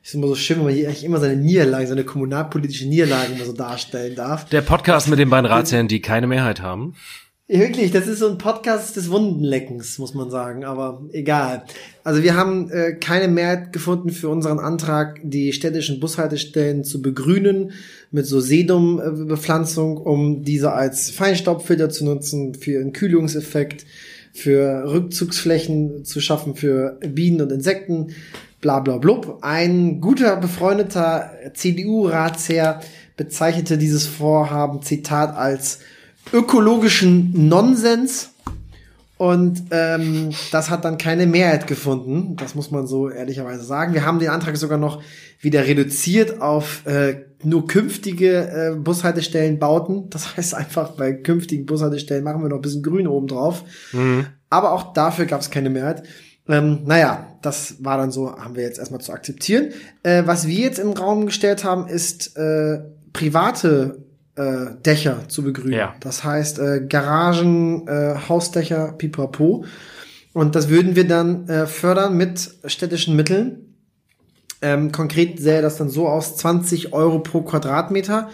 [0.03, 3.45] Ist immer so schön, wenn man hier eigentlich immer seine Niederlagen, seine kommunalpolitische Niederlagen immer
[3.45, 4.45] so darstellen darf.
[4.45, 6.95] Der Podcast mit den beiden Ratsherren, die keine Mehrheit haben.
[7.49, 11.63] Wirklich, das ist so ein Podcast des Wundenleckens, muss man sagen, aber egal.
[12.03, 17.71] Also wir haben äh, keine Mehrheit gefunden für unseren Antrag, die städtischen Bushaltestellen zu begrünen
[18.11, 23.85] mit so Sedumbepflanzung, um diese als Feinstaubfilter zu nutzen, für einen Kühlungseffekt,
[24.33, 28.07] für Rückzugsflächen zu schaffen für Bienen und Insekten,
[28.59, 29.39] bla bla blub.
[29.41, 32.81] Ein guter befreundeter CDU-Ratsherr
[33.15, 35.79] bezeichnete dieses Vorhaben, Zitat, als
[36.33, 38.31] ökologischen Nonsens.
[39.17, 42.35] Und ähm, das hat dann keine Mehrheit gefunden.
[42.35, 43.95] Das muss man so ehrlicherweise sagen.
[43.95, 45.01] Wir haben den Antrag sogar noch
[45.39, 50.09] wieder reduziert auf äh, nur künftige äh, Bushaltestellen bauten.
[50.11, 53.63] Das heißt einfach, bei künftigen Bushaltestellen machen wir noch ein bisschen grün oben drauf.
[53.91, 54.27] Mhm.
[54.51, 56.03] Aber auch dafür gab es keine Mehrheit.
[56.47, 59.69] Ähm, naja, das war dann so, haben wir jetzt erstmal zu akzeptieren.
[60.03, 62.79] Äh, was wir jetzt im Raum gestellt haben, ist äh,
[63.13, 64.06] private
[64.37, 65.73] äh, Dächer zu begrünen.
[65.73, 65.95] Ja.
[65.99, 69.65] Das heißt äh, Garagen, äh, Hausdächer, pipapo.
[70.33, 73.75] Und das würden wir dann äh, fördern mit städtischen Mitteln.
[74.61, 78.29] Ähm, konkret sähe das dann so aus, 20 Euro pro Quadratmeter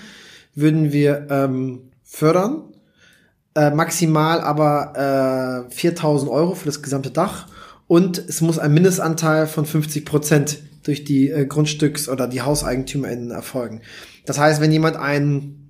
[0.55, 2.63] würden wir ähm, fördern.
[3.55, 7.47] Äh, maximal aber äh, 4000 Euro für das gesamte Dach.
[7.87, 13.31] Und es muss ein Mindestanteil von 50 Prozent durch die äh, Grundstücks- oder die HauseigentümerInnen
[13.31, 13.81] erfolgen.
[14.25, 15.62] Das heißt, wenn jemand einen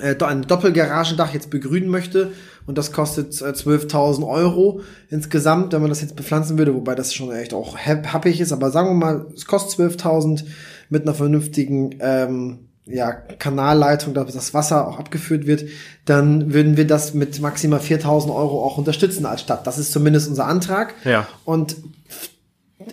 [0.00, 2.32] äh, ein Doppelgaragendach jetzt begrünen möchte
[2.66, 7.14] und das kostet äh, 12.000 Euro insgesamt, wenn man das jetzt bepflanzen würde, wobei das
[7.14, 10.44] schon echt auch happig ist, aber sagen wir mal, es kostet 12.000
[10.88, 15.64] mit einer vernünftigen ähm, ja, Kanalleitung, dass das Wasser auch abgeführt wird,
[16.04, 19.66] dann würden wir das mit maximal 4.000 Euro auch unterstützen als Stadt.
[19.66, 20.94] Das ist zumindest unser Antrag.
[21.04, 21.28] Ja.
[21.44, 21.76] Und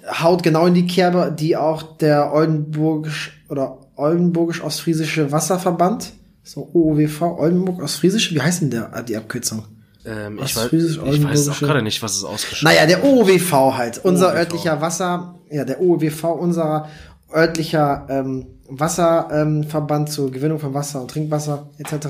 [0.08, 6.14] haut genau in die Kerbe, die auch der Oldenburgisch oder Oldenburgisch-Ostfriesische Wasserverband
[6.48, 9.66] so OOWV Oldenburg Ostfriesische, wie heißt denn der, die Abkürzung?
[10.06, 14.04] Ähm, ich, weiß, ich weiß auch gerade nicht, was es ausgeschrieben Naja, der OOWV halt,
[14.06, 14.38] unser OOWV.
[14.38, 16.90] örtlicher Wasser, ja, der OOWV, unser
[17.34, 22.08] örtlicher ähm, Wasserverband ähm, zur Gewinnung von Wasser und Trinkwasser etc.,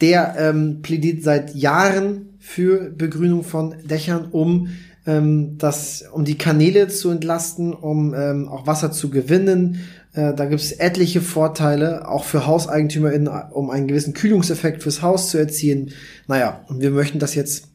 [0.00, 4.68] der ähm, plädiert seit Jahren für Begrünung von Dächern, um
[5.06, 9.80] ähm, das, um die Kanäle zu entlasten, um ähm, auch Wasser zu gewinnen,
[10.14, 15.30] äh, da gibt es etliche Vorteile, auch für HauseigentümerInnen, um einen gewissen Kühlungseffekt fürs Haus
[15.30, 15.92] zu erzielen.
[16.28, 17.68] Naja, und wir möchten das jetzt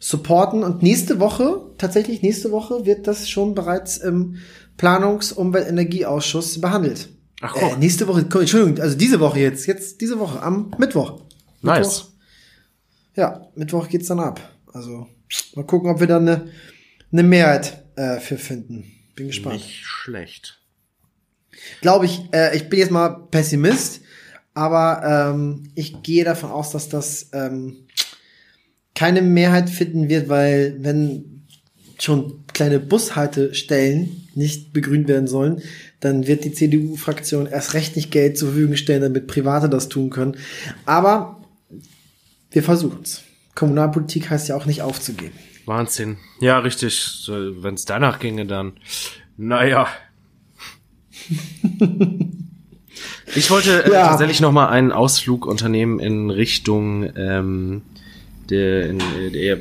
[0.00, 0.62] supporten.
[0.62, 4.38] Und nächste Woche, tatsächlich nächste Woche, wird das schon bereits im
[4.78, 7.10] Planungs-, Umwelt-, Energieausschuss behandelt.
[7.42, 11.20] Ach, äh, nächste Woche, Entschuldigung, also diese Woche jetzt, jetzt diese Woche, am Mittwoch.
[11.60, 11.78] Nice.
[11.78, 12.10] Mittwoch.
[13.16, 14.40] Ja, Mittwoch geht's dann ab.
[14.72, 15.06] Also
[15.54, 16.48] mal gucken, ob wir dann eine,
[17.12, 18.90] eine Mehrheit äh, für finden.
[19.14, 19.56] Bin gespannt.
[19.56, 20.63] Nicht schlecht
[21.80, 24.00] glaube ich, äh, ich bin jetzt mal Pessimist,
[24.54, 27.86] aber ähm, ich gehe davon aus, dass das ähm,
[28.94, 31.44] keine Mehrheit finden wird, weil wenn
[31.98, 35.62] schon kleine Bushaltestellen nicht begrünt werden sollen,
[36.00, 40.10] dann wird die CDU-Fraktion erst recht nicht Geld zur Verfügung stellen, damit Private das tun
[40.10, 40.36] können.
[40.86, 41.40] Aber
[42.50, 43.22] wir versuchen es.
[43.54, 45.32] Kommunalpolitik heißt ja auch nicht aufzugeben.
[45.66, 46.18] Wahnsinn.
[46.40, 47.26] Ja, richtig.
[47.28, 48.74] Wenn es danach ginge, dann.
[49.36, 49.88] Naja,
[53.34, 54.08] ich wollte äh, ja.
[54.08, 57.82] tatsächlich noch mal einen Ausflug unternehmen in Richtung ähm,
[58.48, 58.98] der, in,
[59.32, 59.58] der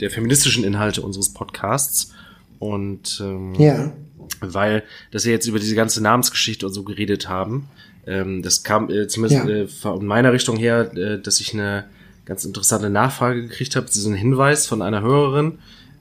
[0.00, 2.12] der feministischen Inhalte unseres Podcasts.
[2.58, 3.92] Und ähm, ja.
[4.40, 7.68] weil, dass wir jetzt über diese ganze Namensgeschichte und so geredet haben,
[8.06, 9.54] ähm, das kam äh, zumindest ja.
[9.54, 11.84] äh, von meiner Richtung her, äh, dass ich eine
[12.24, 15.58] ganz interessante Nachfrage gekriegt habe, diesen Hinweis von einer Hörerin,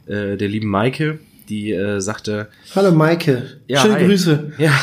[0.08, 2.48] äh, der lieben Maike, die äh, sagte.
[2.76, 4.06] Hallo Maike, ja, schöne hi.
[4.06, 4.54] Grüße.
[4.58, 4.74] Ja,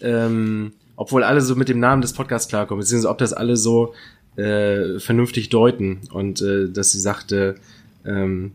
[0.00, 3.94] ähm, obwohl alle so mit dem Namen des Podcasts klarkommen, beziehungsweise ob das alle so
[4.36, 7.56] äh, vernünftig deuten und äh, dass sie sagte,
[8.04, 8.52] ähm,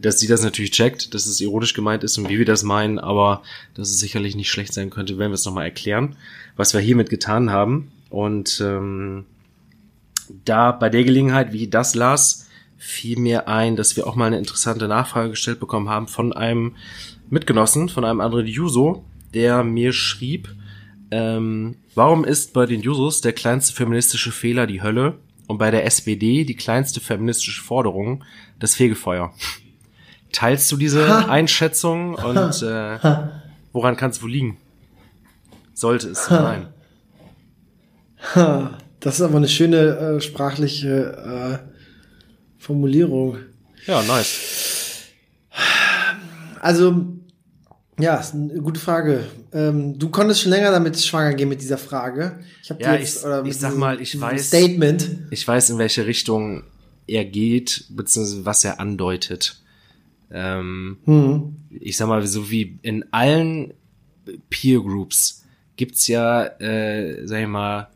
[0.00, 2.98] dass sie das natürlich checkt, dass es ironisch gemeint ist und wie wir das meinen,
[2.98, 3.42] aber
[3.74, 6.16] dass es sicherlich nicht schlecht sein könnte, wenn wir es nochmal erklären,
[6.56, 7.90] was wir hiermit getan haben.
[8.10, 9.24] Und ähm,
[10.44, 14.38] da bei der Gelegenheit, wie das las, fiel mir ein, dass wir auch mal eine
[14.38, 16.74] interessante Nachfrage gestellt bekommen haben von einem
[17.30, 20.54] Mitgenossen, von einem anderen Juso, der mir schrieb,
[21.12, 25.84] ähm, warum ist bei den Jusos der kleinste feministische Fehler die Hölle und bei der
[25.84, 28.24] SPD die kleinste feministische Forderung
[28.58, 29.34] das Fegefeuer?
[30.32, 31.26] Teilst du diese ha.
[31.30, 32.98] Einschätzung und äh,
[33.72, 34.56] woran kann es wohl liegen?
[35.74, 36.68] Sollte es sein?
[39.00, 41.68] Das ist aber eine schöne äh, sprachliche äh,
[42.56, 43.38] Formulierung.
[43.84, 45.10] Ja, nice.
[46.60, 47.04] Also,
[47.98, 49.24] ja, ist eine gute Frage.
[49.52, 52.38] Ähm, du konntest schon länger damit schwanger gehen mit dieser Frage.
[52.62, 55.08] Ich habe ja, jetzt, ich, oder ich sag mal, ich weiß, Statement.
[55.30, 56.64] Ich weiß, in welche Richtung
[57.06, 59.60] er geht, beziehungsweise was er andeutet.
[60.30, 61.56] Ähm, hm.
[61.70, 63.74] Ich sag mal, so wie in allen
[64.48, 65.44] Peer Groups
[65.76, 67.88] gibt's ja, äh, sag ich mal,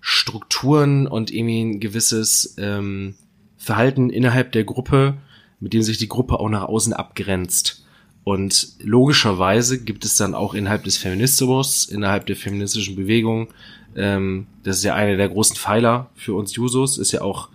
[0.00, 3.14] Strukturen und irgendwie ein gewisses ähm,
[3.56, 5.18] Verhalten innerhalb der Gruppe,
[5.60, 7.84] mit dem sich die Gruppe auch nach außen abgrenzt.
[8.28, 13.48] Und logischerweise gibt es dann auch innerhalb des Feminismus, innerhalb der feministischen Bewegung,
[13.96, 17.48] ähm, das ist ja einer der großen Pfeiler für uns Jusos, ist ja auch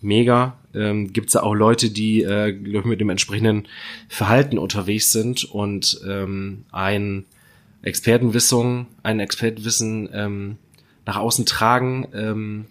[0.00, 0.56] mega.
[0.74, 3.68] Ähm, Gibt es ja auch Leute, die äh, mit dem entsprechenden
[4.08, 7.26] Verhalten unterwegs sind und ähm, ein
[7.82, 10.56] Expertenwissen, ein Expertenwissen ähm,
[11.04, 12.64] nach außen tragen, ähm,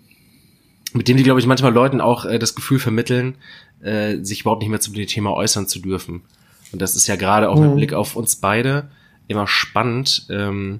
[0.93, 3.35] mit dem die, glaube ich, manchmal Leuten auch äh, das Gefühl vermitteln,
[3.83, 6.23] äh, sich überhaupt nicht mehr zu dem Thema äußern zu dürfen.
[6.73, 7.67] Und das ist ja gerade auch mhm.
[7.67, 8.89] mit Blick auf uns beide
[9.27, 10.79] immer spannend, ähm,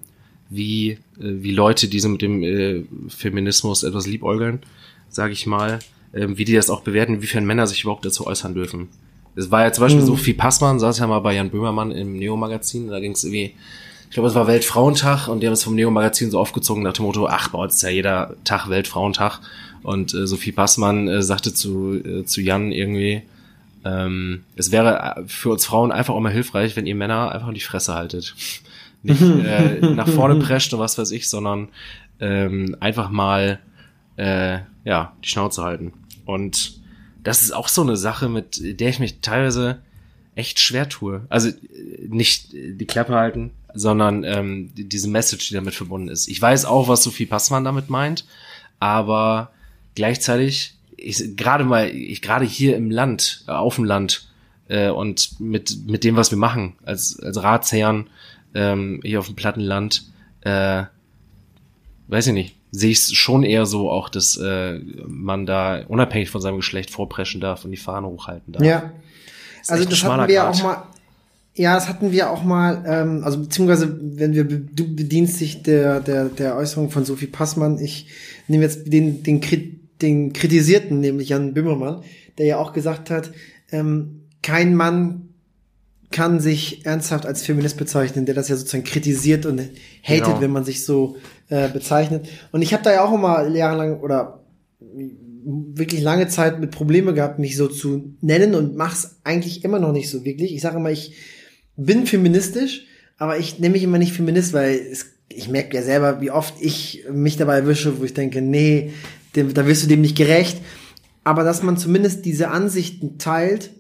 [0.50, 4.60] wie, äh, wie Leute, die so mit dem äh, Feminismus etwas liebäugeln,
[5.10, 5.80] sage ich mal,
[6.12, 8.90] äh, wie die das auch bewerten, inwiefern Männer sich überhaupt dazu äußern dürfen.
[9.36, 10.08] Es war ja zum Beispiel mhm.
[10.08, 13.54] Sophie Passmann, saß ja mal bei Jan Böhmermann im Neo-Magazin, da ging es irgendwie
[14.14, 17.06] ich glaube, es war Weltfrauentag und die haben es vom Neo-Magazin so aufgezogen nach dem
[17.06, 19.40] Motto, ach, bei uns ist ja jeder Tag Weltfrauentag.
[19.82, 23.24] Und äh, Sophie Passmann äh, sagte zu, äh, zu Jan irgendwie,
[23.86, 27.54] ähm, es wäre äh, für uns Frauen einfach auch mal hilfreich, wenn ihr Männer einfach
[27.54, 28.36] die Fresse haltet.
[29.02, 31.70] Nicht äh, nach vorne prescht und was weiß ich, sondern
[32.20, 33.60] ähm, einfach mal
[34.18, 35.94] äh, ja, die Schnauze halten.
[36.26, 36.80] Und
[37.24, 39.82] das ist auch so eine Sache, mit der ich mich teilweise
[40.36, 41.26] echt schwer tue.
[41.30, 41.54] Also äh,
[42.08, 46.28] nicht die Klappe halten, sondern ähm, diese Message, die damit verbunden ist.
[46.28, 48.26] Ich weiß auch, was Sophie Passmann damit meint,
[48.80, 49.52] aber
[49.96, 54.28] gleichzeitig, ich, gerade mal, ich gerade hier im Land, äh, auf dem Land
[54.68, 58.10] äh, und mit mit dem, was wir machen als als Ratsherren
[58.56, 60.06] ähm, hier auf dem Plattenland,
[60.42, 60.84] äh,
[62.08, 66.30] weiß ich nicht, sehe ich es schon eher so auch, dass äh, man da unabhängig
[66.30, 68.64] von seinem Geschlecht vorpreschen darf und die Fahne hochhalten darf.
[68.64, 68.92] Ja.
[69.68, 70.56] Also das hatten wir Grad.
[70.56, 70.84] auch mal
[71.56, 76.00] ja, das hatten wir auch mal, ähm, also beziehungsweise, wenn wir, du bedienst dich der,
[76.00, 78.08] der, der Äußerung von Sophie Passmann, ich
[78.48, 79.40] nehme jetzt den, den,
[80.04, 82.04] den Kritisierten, nämlich Jan Böhmermann,
[82.38, 83.32] der ja auch gesagt hat,
[83.72, 85.30] ähm, kein Mann
[86.12, 89.60] kann sich ernsthaft als Feminist bezeichnen, der das ja sozusagen kritisiert und
[90.04, 90.42] hatet, genau.
[90.42, 91.18] wenn man sich so
[91.50, 92.30] äh, bezeichnet.
[92.52, 94.44] Und ich habe da ja auch immer jahrelang oder
[95.46, 99.92] wirklich lange Zeit mit Probleme gehabt, mich so zu nennen und mach's eigentlich immer noch
[99.92, 100.54] nicht so wirklich.
[100.54, 101.16] Ich sage immer, ich
[101.76, 102.86] bin feministisch,
[103.18, 106.54] aber ich nenne mich immer nicht Feminist, weil es, ich merke ja selber, wie oft
[106.62, 108.94] ich mich dabei erwische, wo ich denke, nee,
[109.36, 110.62] dem, da wirst du dem nicht gerecht.
[111.24, 113.72] Aber dass man zumindest diese Ansichten teilt,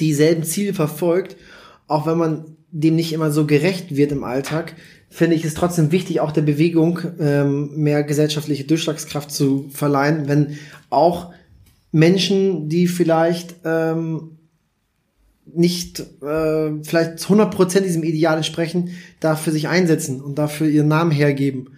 [0.00, 1.36] dieselben Ziele verfolgt,
[1.86, 4.74] auch wenn man dem nicht immer so gerecht wird im Alltag,
[5.08, 10.58] finde ich es trotzdem wichtig, auch der Bewegung ähm, mehr gesellschaftliche Durchschlagskraft zu verleihen, wenn
[10.90, 11.32] auch
[11.92, 14.32] Menschen, die vielleicht ähm,
[15.46, 18.90] nicht äh, vielleicht 100% diesem Ideal entsprechen,
[19.20, 21.70] dafür sich einsetzen und dafür ihren Namen hergeben.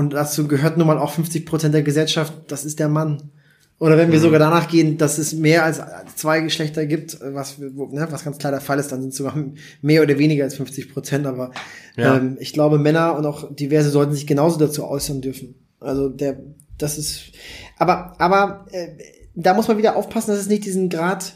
[0.00, 3.32] Und dazu gehört nun mal auch 50% der Gesellschaft, das ist der Mann.
[3.78, 4.22] Oder wenn wir mhm.
[4.22, 5.82] sogar danach gehen, dass es mehr als
[6.16, 9.36] zwei Geschlechter gibt, was, ne, was ganz klar der Fall ist, dann sind es sogar
[9.82, 11.26] mehr oder weniger als 50 Prozent.
[11.26, 11.50] Aber
[11.98, 12.16] ja.
[12.16, 15.54] ähm, ich glaube, Männer und auch diverse sollten sich genauso dazu äußern dürfen.
[15.80, 16.40] Also der,
[16.78, 17.32] das ist,
[17.76, 18.88] aber, aber äh,
[19.34, 21.34] da muss man wieder aufpassen, dass es nicht diesen Grad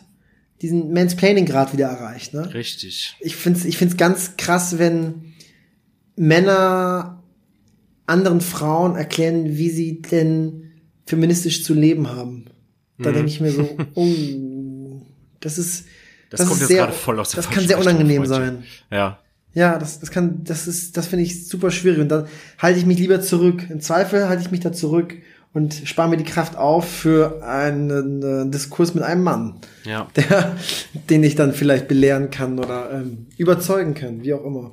[0.62, 2.32] diesen Mansplaining-Grad wieder erreicht.
[2.32, 2.54] Ne?
[2.54, 3.14] Richtig.
[3.20, 5.34] Ich find's, ich find's ganz krass, wenn
[6.16, 7.23] Männer
[8.06, 10.70] anderen Frauen erklären, wie sie denn
[11.06, 12.46] feministisch zu leben haben.
[12.98, 13.14] Da Mhm.
[13.14, 15.02] denke ich mir so, oh,
[15.40, 15.86] das ist,
[16.30, 18.64] Das, das kommt ist jetzt sehr, gerade voll aus der das kann sehr unangenehm sein.
[18.90, 19.18] Ja.
[19.56, 22.00] Ja, das, das kann, das ist, das finde ich super schwierig.
[22.00, 22.26] Und dann
[22.58, 23.64] halte ich mich lieber zurück.
[23.70, 25.14] Im Zweifel halte ich mich da zurück
[25.52, 30.08] und spare mir die Kraft auf für einen äh, Diskurs mit einem Mann, Ja.
[30.16, 30.56] der,
[31.08, 34.72] den ich dann vielleicht belehren kann oder ähm, überzeugen kann, wie auch immer.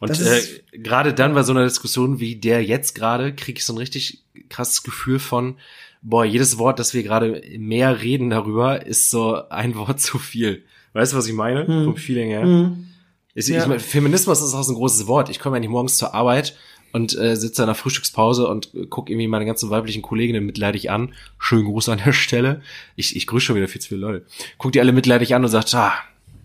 [0.00, 0.40] Und äh,
[0.72, 4.22] gerade dann bei so einer Diskussion wie der jetzt gerade, kriege ich so ein richtig
[4.48, 5.56] krasses Gefühl von,
[6.02, 10.62] boah, jedes Wort, das wir gerade mehr reden darüber, ist so ein Wort zu viel.
[10.92, 11.66] Weißt du, was ich meine?
[11.66, 11.84] Hm.
[11.84, 12.44] Vom Feeling her.
[12.46, 12.86] Mhm.
[13.34, 13.60] Ist, Ja.
[13.62, 15.28] ich mein, Feminismus ist auch so ein großes Wort.
[15.28, 16.56] Ich komme ja nicht morgens zur Arbeit
[16.92, 20.90] und äh, sitze in der Frühstückspause und äh, gucke irgendwie meine ganzen weiblichen Kolleginnen mitleidig
[20.90, 21.14] an.
[21.38, 22.62] Schönen Gruß an der Stelle.
[22.96, 24.26] Ich, ich grüße schon wieder viel zu viele Leute.
[24.56, 25.92] Guck die alle mitleidig an und sagt, ah,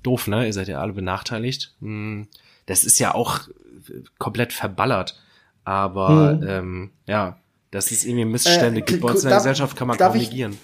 [0.04, 0.45] doof, ne?
[0.45, 1.74] Ihr seid ja alle benachteiligt.
[1.82, 2.28] Hm,
[2.66, 5.20] das ist ja auch äh, komplett verballert.
[5.66, 6.47] Aber Hm.
[6.47, 7.38] ähm, ja,
[7.72, 10.16] dass es irgendwie Missstände Äh, gibt bei uns in der darf- Gesellschaft, kann man kaum
[10.16, 10.57] ich- negieren.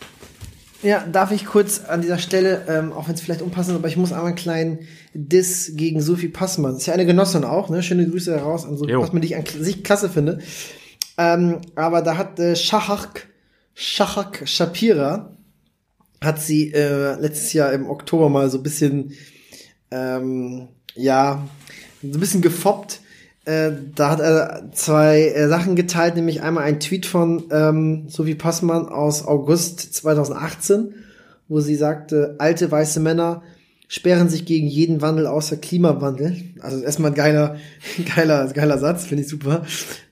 [0.81, 3.89] Ja, darf ich kurz an dieser Stelle, ähm, auch wenn es vielleicht unpassend ist, aber
[3.89, 4.79] ich muss einmal einen kleinen
[5.13, 6.71] Diss gegen Sophie Passmann.
[6.71, 7.83] Das ist ja eine Genossin auch, ne?
[7.83, 9.01] Schöne Grüße heraus an Sophie Jo.
[9.01, 10.39] Passmann, die ich an sich klasse finde.
[11.17, 13.27] Ähm, aber da hat äh, Shahak,
[13.73, 15.33] Shahak Shapira,
[16.23, 19.11] hat sie äh, letztes Jahr im Oktober mal so ein bisschen,
[19.91, 21.45] ähm, ja,
[22.01, 23.01] so ein bisschen gefoppt.
[23.45, 28.35] Äh, da hat er zwei äh, Sachen geteilt, nämlich einmal ein Tweet von ähm, Sophie
[28.35, 30.93] Passmann aus August 2018,
[31.47, 33.41] wo sie sagte, alte weiße Männer
[33.91, 36.37] sperren sich gegen jeden Wandel außer Klimawandel.
[36.59, 37.57] Also erstmal ein geiler,
[38.15, 39.65] geiler, geiler Satz, finde ich super.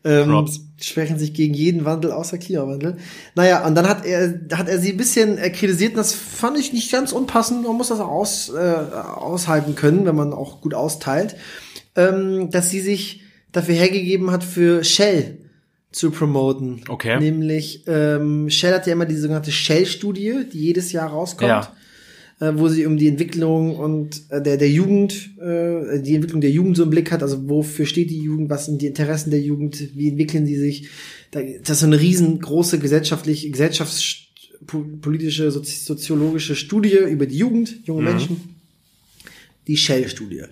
[0.03, 0.61] Ähm, Props.
[0.81, 2.97] Sperren sich gegen jeden Wandel außer Klimawandel.
[3.35, 6.57] Naja, und dann hat er, hat er sie ein bisschen äh, kritisiert und das fand
[6.57, 7.63] ich nicht ganz unpassend.
[7.63, 11.35] Man muss das auch aus, äh, aushalten können, wenn man auch gut austeilt,
[11.97, 13.21] ähm, dass sie sich
[13.51, 15.39] dafür hergegeben hat, für Shell
[15.91, 16.81] zu promoten.
[16.87, 17.17] Okay.
[17.19, 21.73] Nämlich, ähm, Shell hat ja immer die sogenannte Shell-Studie, die jedes Jahr rauskommt Ja.
[22.39, 26.51] äh, wo sie um die Entwicklung und äh, der der Jugend äh, die Entwicklung der
[26.51, 29.39] Jugend so im Blick hat, also wofür steht die Jugend, was sind die Interessen der
[29.41, 30.87] Jugend, wie entwickeln die sich?
[31.31, 38.03] Da, das ist so eine riesengroße gesellschaftlich gesellschaftspolitische sozi soziologische Studie über die Jugend, junge
[38.03, 38.37] Menschen,
[39.67, 40.43] die Shell-Studie.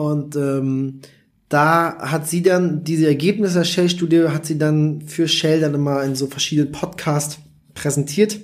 [0.00, 1.00] Und ähm,
[1.48, 6.02] da hat sie dann diese Ergebnisse der Shell-Studie hat sie dann für Shell dann immer
[6.04, 7.38] in so verschiedenen Podcasts
[7.74, 8.38] präsentiert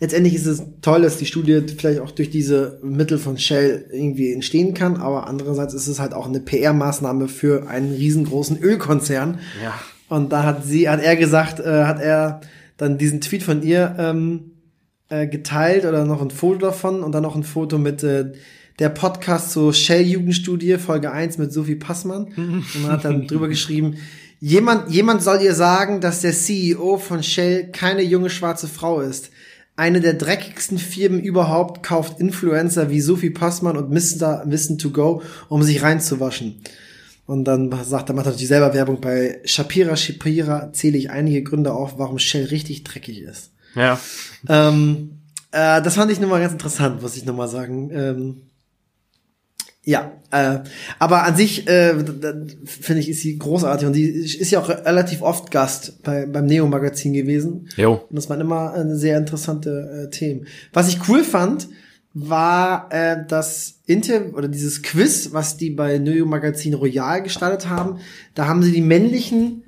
[0.00, 4.32] letztendlich ist es toll, dass die Studie vielleicht auch durch diese Mittel von Shell irgendwie
[4.32, 9.40] entstehen kann, aber andererseits ist es halt auch eine PR-Maßnahme für einen riesengroßen Ölkonzern.
[9.62, 9.74] Ja.
[10.08, 12.40] Und da hat sie, hat er gesagt, äh, hat er
[12.76, 14.52] dann diesen Tweet von ihr ähm,
[15.08, 18.32] äh, geteilt oder noch ein Foto davon und dann noch ein Foto mit äh,
[18.78, 22.26] der Podcast zur Shell-Jugendstudie, Folge 1 mit Sophie Passmann.
[22.36, 23.96] und man hat dann drüber geschrieben,
[24.40, 29.30] jemand, jemand soll ihr sagen, dass der CEO von Shell keine junge schwarze Frau ist.
[29.76, 34.42] Eine der dreckigsten Firmen überhaupt kauft Influencer wie Sophie Passmann und Mr.
[34.46, 36.62] Wissen to Go, um sich reinzuwaschen.
[37.26, 41.42] Und dann sagt er, macht er natürlich selber Werbung bei Shapira Shapira, zähle ich einige
[41.42, 43.50] Gründe auf, warum Shell richtig dreckig ist.
[43.74, 44.00] Ja.
[44.48, 45.18] Ähm,
[45.50, 47.90] äh, das fand ich nochmal ganz interessant, muss ich nochmal sagen.
[47.92, 48.42] Ähm,
[49.88, 50.58] ja, äh,
[50.98, 51.94] aber an sich äh,
[52.64, 56.46] finde ich, ist sie großartig und die ist ja auch relativ oft Gast bei, beim
[56.46, 57.68] Neo-Magazin gewesen.
[57.76, 58.04] Jo.
[58.10, 60.48] Und das waren immer äh, sehr interessante äh, Themen.
[60.72, 61.68] Was ich cool fand,
[62.14, 68.00] war äh, das Inter oder dieses Quiz, was die bei Neo Magazin Royal gestartet haben.
[68.34, 69.62] Da haben sie die männlichen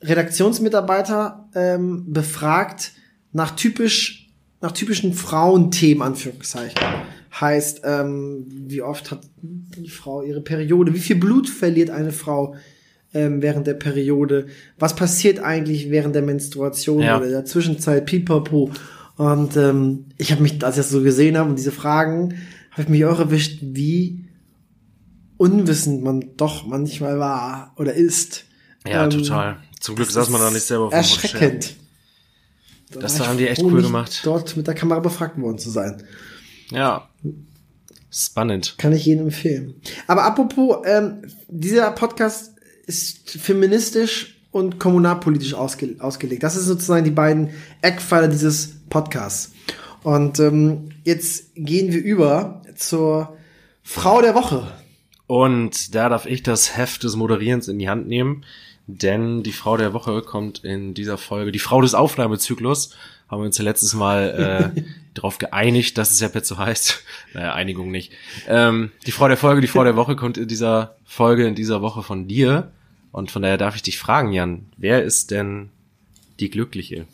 [0.00, 2.92] Redaktionsmitarbeiter ähm, befragt
[3.32, 4.25] nach typisch
[4.60, 6.78] nach typischen Frauenthemen Anführungszeichen.
[7.40, 10.94] Heißt, ähm, wie oft hat die Frau ihre Periode?
[10.94, 12.54] Wie viel Blut verliert eine Frau
[13.12, 14.46] ähm, während der Periode?
[14.78, 17.18] Was passiert eigentlich während der Menstruation Ja.
[17.18, 18.06] oder der Zwischenzeit?
[18.06, 18.70] Pipapo.
[19.16, 22.34] Und ähm, ich habe mich, als ich das so gesehen habe und diese Fragen,
[22.70, 24.24] habe ich mich auch erwischt, wie
[25.36, 28.44] unwissend man doch manchmal war oder ist.
[28.86, 29.56] Ja, Ähm, total.
[29.80, 31.76] Zum Glück saß man da nicht selber vom Erschreckend.
[32.90, 34.20] Das haben die echt froh, cool gemacht.
[34.24, 36.02] Dort mit der Kamera befragt worden zu sein.
[36.70, 37.08] Ja.
[38.10, 38.76] Spannend.
[38.78, 39.74] Kann ich jedem empfehlen.
[40.06, 42.54] Aber apropos, ähm, dieser Podcast
[42.86, 46.42] ist feministisch und kommunalpolitisch ausge ausgelegt.
[46.42, 47.50] Das ist sozusagen die beiden
[47.82, 49.52] Eckpfeiler dieses Podcasts.
[50.02, 53.36] Und ähm, jetzt gehen wir über zur
[53.82, 54.72] Frau der Woche.
[55.26, 58.44] Und da darf ich das Heft des Moderierens in die Hand nehmen,
[58.86, 62.90] denn die Frau der Woche kommt in dieser Folge, die Frau des Aufnahmezyklus,
[63.28, 64.82] haben wir uns ja letztes Mal äh,
[65.14, 67.02] darauf geeinigt, dass es ja jetzt so heißt.
[67.34, 68.12] Naja, Einigung nicht.
[68.48, 71.82] Ähm, die Frau der Folge, die Frau der Woche kommt in dieser Folge, in dieser
[71.82, 72.70] Woche von dir.
[73.12, 75.70] Und von daher darf ich dich fragen, Jan, wer ist denn
[76.40, 77.06] die Glückliche?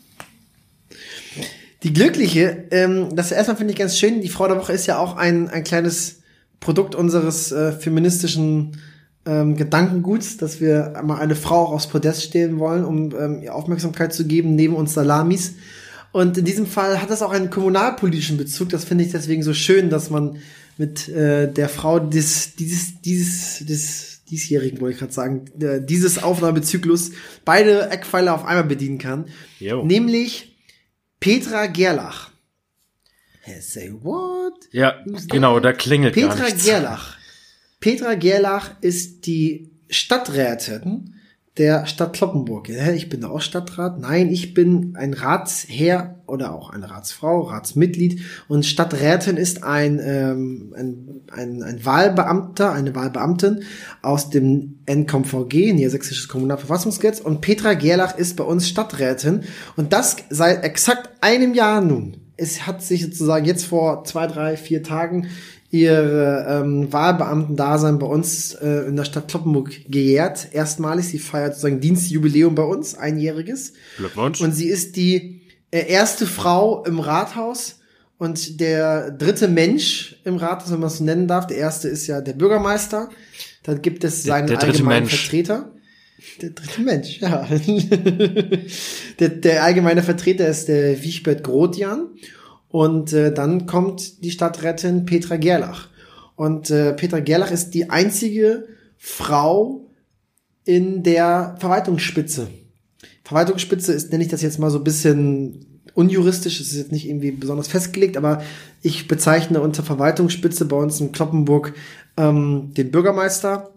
[1.81, 4.21] Die Glückliche, ähm, das erstmal finde ich ganz schön.
[4.21, 6.21] Die Frau der Woche ist ja auch ein, ein kleines
[6.61, 8.77] Produkt unseres äh, feministischen
[9.25, 13.55] ähm, Gedankenguts, dass wir mal eine Frau auch aufs Podest stehen wollen, um ähm, ihr
[13.55, 15.55] Aufmerksamkeit zu geben, neben uns Salamis.
[16.11, 18.69] Und in diesem Fall hat das auch einen kommunalpolitischen Bezug.
[18.69, 20.37] Das finde ich deswegen so schön, dass man
[20.77, 26.21] mit äh, der Frau des, dieses, dieses, des diesjährigen, wollte ich gerade sagen, äh, dieses
[26.21, 27.11] Aufnahmezyklus
[27.45, 29.25] beide Eckpfeiler auf einmal bedienen kann.
[29.59, 29.83] Jo.
[29.83, 30.55] Nämlich
[31.19, 32.31] Petra Gerlach.
[33.41, 34.53] Hey, say what?
[34.71, 36.65] Ja, genau, da klingelt gar Petra nichts.
[36.65, 37.17] Gerlach.
[37.83, 41.15] Petra Gerlach ist die Stadträtin
[41.57, 42.69] der Stadt Kloppenburg.
[42.69, 43.99] Ich bin da auch Stadtrat.
[43.99, 48.21] Nein, ich bin ein Ratsherr oder auch eine Ratsfrau, Ratsmitglied.
[48.47, 53.63] Und Stadträtin ist ein, ähm, ein, ein, ein Wahlbeamter, eine Wahlbeamtin
[54.01, 57.19] aus dem NKVG, Niedersächsisches Kommunalverfassungsgesetz.
[57.19, 59.41] Und Petra Gerlach ist bei uns Stadträtin.
[59.75, 62.15] Und das seit exakt einem Jahr nun.
[62.37, 65.27] Es hat sich sozusagen jetzt vor zwei, drei, vier Tagen
[65.73, 70.49] ihre ähm, Wahlbeamten-Dasein bei uns äh, in der Stadt Kloppenburg gejährt.
[70.53, 73.73] Erstmalig, sie feiert sozusagen Dienstjubiläum bei uns, einjähriges.
[73.97, 74.39] Glückwunsch.
[74.41, 77.79] Und sie ist die äh, erste Frau im Rathaus
[78.19, 81.47] und der dritte Mensch im Rathaus, wenn man es so nennen darf.
[81.47, 83.09] Der erste ist ja der Bürgermeister.
[83.63, 85.21] Dann gibt es Der- seinen der dritte allgemeinen Mensch.
[85.21, 85.71] Vertreter.
[86.41, 87.47] Der dritte Mensch, ja.
[89.19, 92.09] der, der allgemeine Vertreter ist der Wiechbert Grotjan.
[92.73, 95.89] Und äh, dann kommt die Stadträtin Petra Gerlach.
[96.35, 98.65] Und äh, Petra Gerlach ist die einzige
[98.97, 99.91] Frau
[100.65, 102.47] in der Verwaltungsspitze.
[103.23, 107.07] Verwaltungsspitze ist, nenne ich das jetzt mal so ein bisschen unjuristisch, es ist jetzt nicht
[107.07, 108.41] irgendwie besonders festgelegt, aber
[108.81, 111.75] ich bezeichne unter Verwaltungsspitze bei uns in Kloppenburg
[112.17, 113.72] ähm, den Bürgermeister,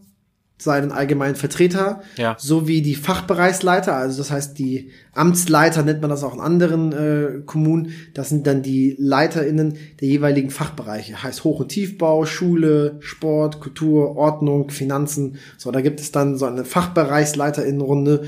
[0.58, 2.34] seinen allgemeinen Vertreter, Ja.
[2.38, 7.42] sowie die Fachbereichsleiter, also das heißt die Amtsleiter nennt man das auch in anderen äh,
[7.44, 13.60] Kommunen, das sind dann die LeiterInnen der jeweiligen Fachbereiche, heißt Hoch- und Tiefbau, Schule, Sport,
[13.60, 18.24] Kultur, Ordnung, Finanzen, so, da gibt es dann so eine Fachbereichsleiterinnenrunde.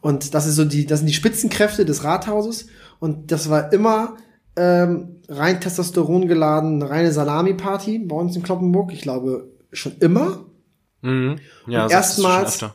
[0.00, 2.66] Und das ist so die, das sind die Spitzenkräfte des Rathauses.
[3.00, 4.16] Und das war immer
[4.56, 10.44] ähm, rein Testosteron geladen, eine reine Salami-Party bei uns in Kloppenburg, ich glaube schon immer,
[11.02, 11.36] Mhm.
[11.66, 12.70] Ja, Und erstmals-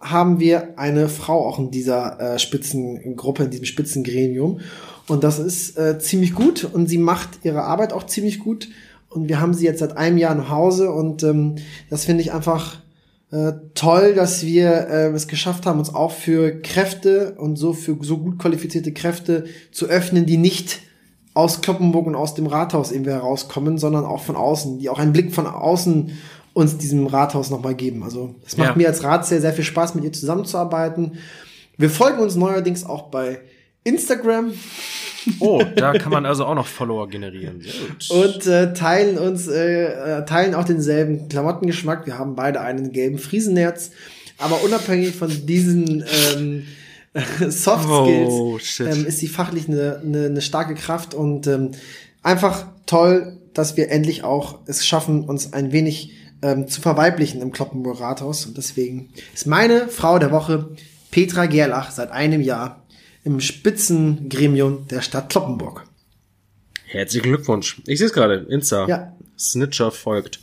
[0.00, 4.60] haben wir eine Frau auch in dieser äh, Spitzengruppe, in diesem Spitzengremium.
[5.08, 8.68] Und das ist äh, ziemlich gut und sie macht ihre Arbeit auch ziemlich gut.
[9.10, 11.56] Und wir haben sie jetzt seit einem Jahr nach Hause und ähm,
[11.90, 12.78] das finde ich einfach
[13.30, 17.96] äh, toll, dass wir äh, es geschafft haben, uns auch für Kräfte und so für
[18.00, 20.80] so gut qualifizierte Kräfte zu öffnen, die nicht
[21.34, 25.12] aus Kloppenburg und aus dem Rathaus irgendwie herauskommen, sondern auch von außen, die auch einen
[25.12, 26.12] Blick von außen
[26.52, 28.02] uns diesem Rathaus nochmal geben.
[28.02, 28.76] Also es macht Ja.
[28.76, 31.18] mir als Ratsherr sehr viel Spaß, mit ihr zusammenzuarbeiten.
[31.76, 33.40] Wir folgen uns neuerdings auch bei
[33.84, 34.52] Instagram
[35.38, 37.62] Oh, da kann man also auch noch Follower generieren.
[38.08, 42.06] Und äh, teilen uns, äh, äh, teilen auch denselben Klamottengeschmack.
[42.06, 43.90] Wir haben beide einen gelben Friesennerz.
[44.38, 46.64] Aber unabhängig von diesen ähm,
[47.50, 51.72] Soft Skills Oh, ähm, ist sie fachlich eine, eine, eine starke Kraft und ähm,
[52.22, 56.12] einfach toll, dass wir endlich auch es schaffen, uns ein wenig
[56.42, 58.46] ähm, zu verweiblichen im Kloppenburg Rathaus.
[58.46, 60.70] Und deswegen ist meine Frau der Woche
[61.10, 62.86] Petra Gerlach seit einem Jahr
[63.24, 65.84] im Spitzengremium der Stadt Kloppenburg.
[66.86, 67.82] Herzlichen Glückwunsch.
[67.86, 68.46] Ich sehe es gerade.
[68.48, 68.86] Insta.
[68.88, 69.16] Ja.
[69.38, 70.40] Snitcher folgt.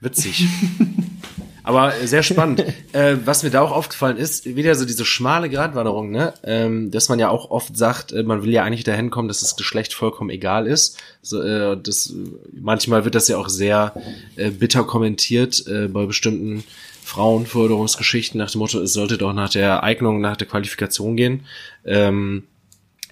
[0.00, 0.46] Witzig.
[1.64, 2.64] Aber sehr spannend.
[2.92, 6.34] äh, was mir da auch aufgefallen ist, wieder so diese schmale Gratwanderung, ne?
[6.42, 9.40] Ähm, dass man ja auch oft sagt, äh, man will ja eigentlich dahin kommen, dass
[9.40, 10.98] das Geschlecht vollkommen egal ist.
[11.22, 12.14] So, äh, das,
[12.52, 13.94] manchmal wird das ja auch sehr
[14.36, 16.64] äh, bitter kommentiert äh, bei bestimmten
[17.04, 21.44] Frauenförderungsgeschichten nach dem Motto, es sollte doch nach der Eignung, nach der Qualifikation gehen.
[21.84, 22.44] Ähm,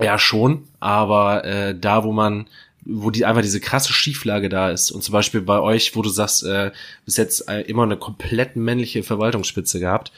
[0.00, 2.46] ja, schon, aber äh, da, wo man,
[2.84, 6.08] wo die einfach diese krasse Schieflage da ist und zum Beispiel bei euch, wo du
[6.08, 6.70] sagst, äh,
[7.04, 10.12] bis jetzt äh, immer eine komplett männliche Verwaltungsspitze gehabt,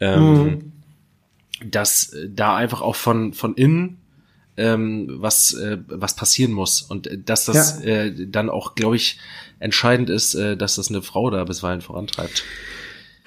[0.00, 0.72] ähm,
[1.64, 3.98] dass äh, da einfach auch von von innen
[4.56, 9.18] ähm, was äh, was passieren muss und äh, dass das äh, dann auch, glaube ich,
[9.60, 12.44] entscheidend ist, äh, dass das eine Frau da bisweilen vorantreibt.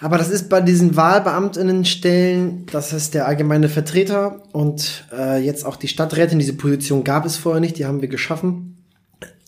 [0.02, 5.76] Aber das ist bei diesen Wahlbeamtinnenstellen, das ist der allgemeine Vertreter und äh, jetzt auch
[5.76, 6.40] die Stadträtin.
[6.40, 8.71] Diese Position gab es vorher nicht, die haben wir geschaffen.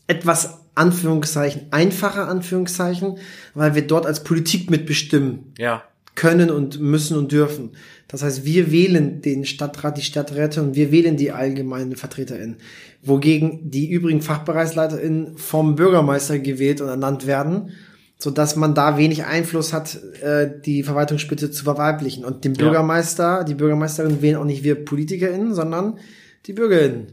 [0.08, 3.18] Etwas Anführungszeichen, einfacher Anführungszeichen,
[3.54, 5.84] weil wir dort als Politik mitbestimmen Ja,
[6.16, 7.72] können und müssen und dürfen.
[8.08, 12.58] Das heißt, wir wählen den Stadtrat, die Stadträte und wir wählen die allgemeinen VertreterInnen.
[13.02, 17.72] Wogegen die übrigen FachbereichsleiterInnen vom Bürgermeister gewählt und ernannt werden,
[18.20, 22.24] so dass man da wenig Einfluss hat, äh, die Verwaltungsspitze zu verweiblichen.
[22.24, 23.44] Und den Bürgermeister, ja.
[23.44, 25.98] die Bürgermeisterin wählen auch nicht wir PolitikerInnen, sondern
[26.46, 27.08] die BürgerInnen.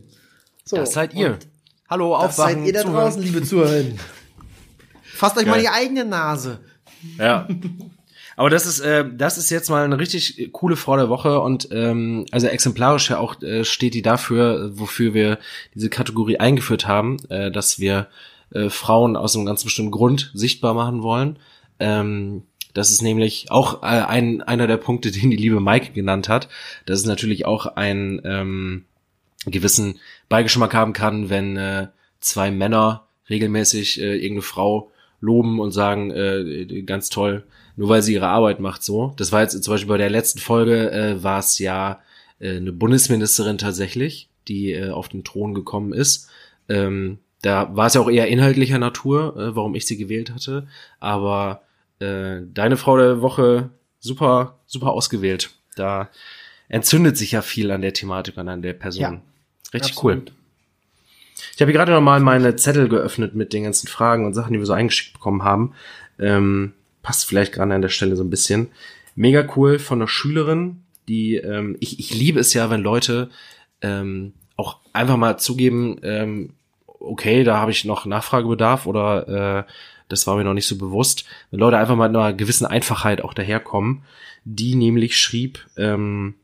[0.64, 1.38] So, das seid ihr.
[1.91, 2.28] Hallo, aufwachen.
[2.28, 3.99] Das seid ihr da draußen, liebe ZuhörerInnen.
[5.03, 5.55] Fasst euch Geil.
[5.55, 6.61] mal die eigene Nase.
[7.18, 7.49] Ja.
[8.36, 11.68] Aber das ist, äh, das ist jetzt mal eine richtig coole Frau der Woche und
[11.72, 15.41] ähm, also exemplarisch ja auch äh, steht die dafür, wofür wir
[15.74, 18.07] diese Kategorie eingeführt haben, äh, dass wir
[18.55, 21.41] äh, Frauen aus einem ganz bestimmten Grund sichtbar machen wollen.
[21.80, 26.28] Ähm, das ist nämlich auch äh, ein, einer der Punkte, den die liebe Mike genannt
[26.28, 26.49] hat.
[26.86, 28.84] Das ist natürlich auch ein ähm,
[29.47, 31.88] gewissen Beigeschmack haben kann, wenn äh,
[32.20, 37.45] zwei Männer regelmäßig äh, irgendeine Frau loben und sagen, äh, ganz toll,
[37.76, 39.14] nur weil sie ihre Arbeit macht so.
[39.16, 42.01] Das war jetzt zum Beispiel bei der letzten Folge, äh, war es ja
[42.38, 46.28] äh, eine Bundesministerin tatsächlich, die äh, auf den Thron gekommen ist.
[46.68, 50.66] Ähm, da war es ja auch eher inhaltlicher Natur, äh, warum ich sie gewählt hatte.
[50.99, 51.62] Aber
[52.01, 55.51] äh, deine Frau der Woche super, super ausgewählt.
[55.76, 56.11] Da
[56.68, 59.03] entzündet sich ja viel an der Thematik und an der Person.
[59.03, 59.22] Ja,
[59.73, 60.31] Richtig absolut.
[60.31, 60.35] cool.
[61.55, 64.59] Ich habe gerade noch mal meine Zettel geöffnet mit den ganzen Fragen und Sachen, die
[64.59, 65.75] wir so eingeschickt bekommen haben.
[66.18, 68.68] Ähm, passt vielleicht gerade an der Stelle so ein bisschen.
[69.14, 73.31] Mega cool von einer Schülerin, die, ähm, ich, ich liebe es ja, wenn Leute
[73.83, 76.51] ähm, auch einfach mal zugeben, ähm,
[76.87, 79.73] okay, da habe ich noch Nachfragebedarf oder äh,
[80.09, 81.25] das war mir noch nicht so bewusst.
[81.51, 84.03] Wenn Leute einfach mal mit einer gewissen Einfachheit auch daherkommen,
[84.45, 86.35] die nämlich schrieb, ähm,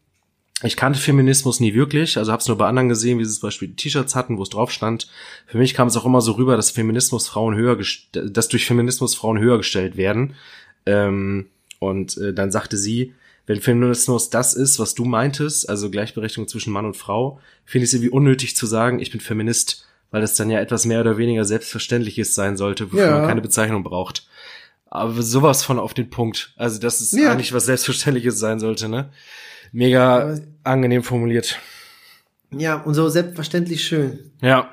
[0.62, 3.48] ich kannte Feminismus nie wirklich, also habe es nur bei anderen gesehen, wie sie zum
[3.48, 5.08] Beispiel T-Shirts hatten, wo es drauf stand.
[5.46, 7.78] Für mich kam es auch immer so rüber, dass Feminismus Frauen höher,
[8.12, 10.34] dass durch Feminismus Frauen höher gestellt werden.
[10.86, 11.48] Ähm,
[11.78, 13.12] und äh, dann sagte sie,
[13.46, 17.90] wenn Feminismus das ist, was du meintest, also Gleichberechtigung zwischen Mann und Frau, finde ich
[17.90, 21.18] es irgendwie unnötig zu sagen, ich bin Feminist, weil das dann ja etwas mehr oder
[21.18, 23.18] weniger Selbstverständliches sein sollte, wofür ja.
[23.18, 24.26] man keine Bezeichnung braucht.
[24.88, 26.54] Aber sowas von auf den Punkt.
[26.56, 27.30] Also, dass es ja.
[27.30, 29.10] eigentlich was Selbstverständliches sein sollte, ne?
[29.72, 31.58] Mega Aber, angenehm formuliert.
[32.50, 34.32] Ja, und so selbstverständlich schön.
[34.40, 34.70] Ja.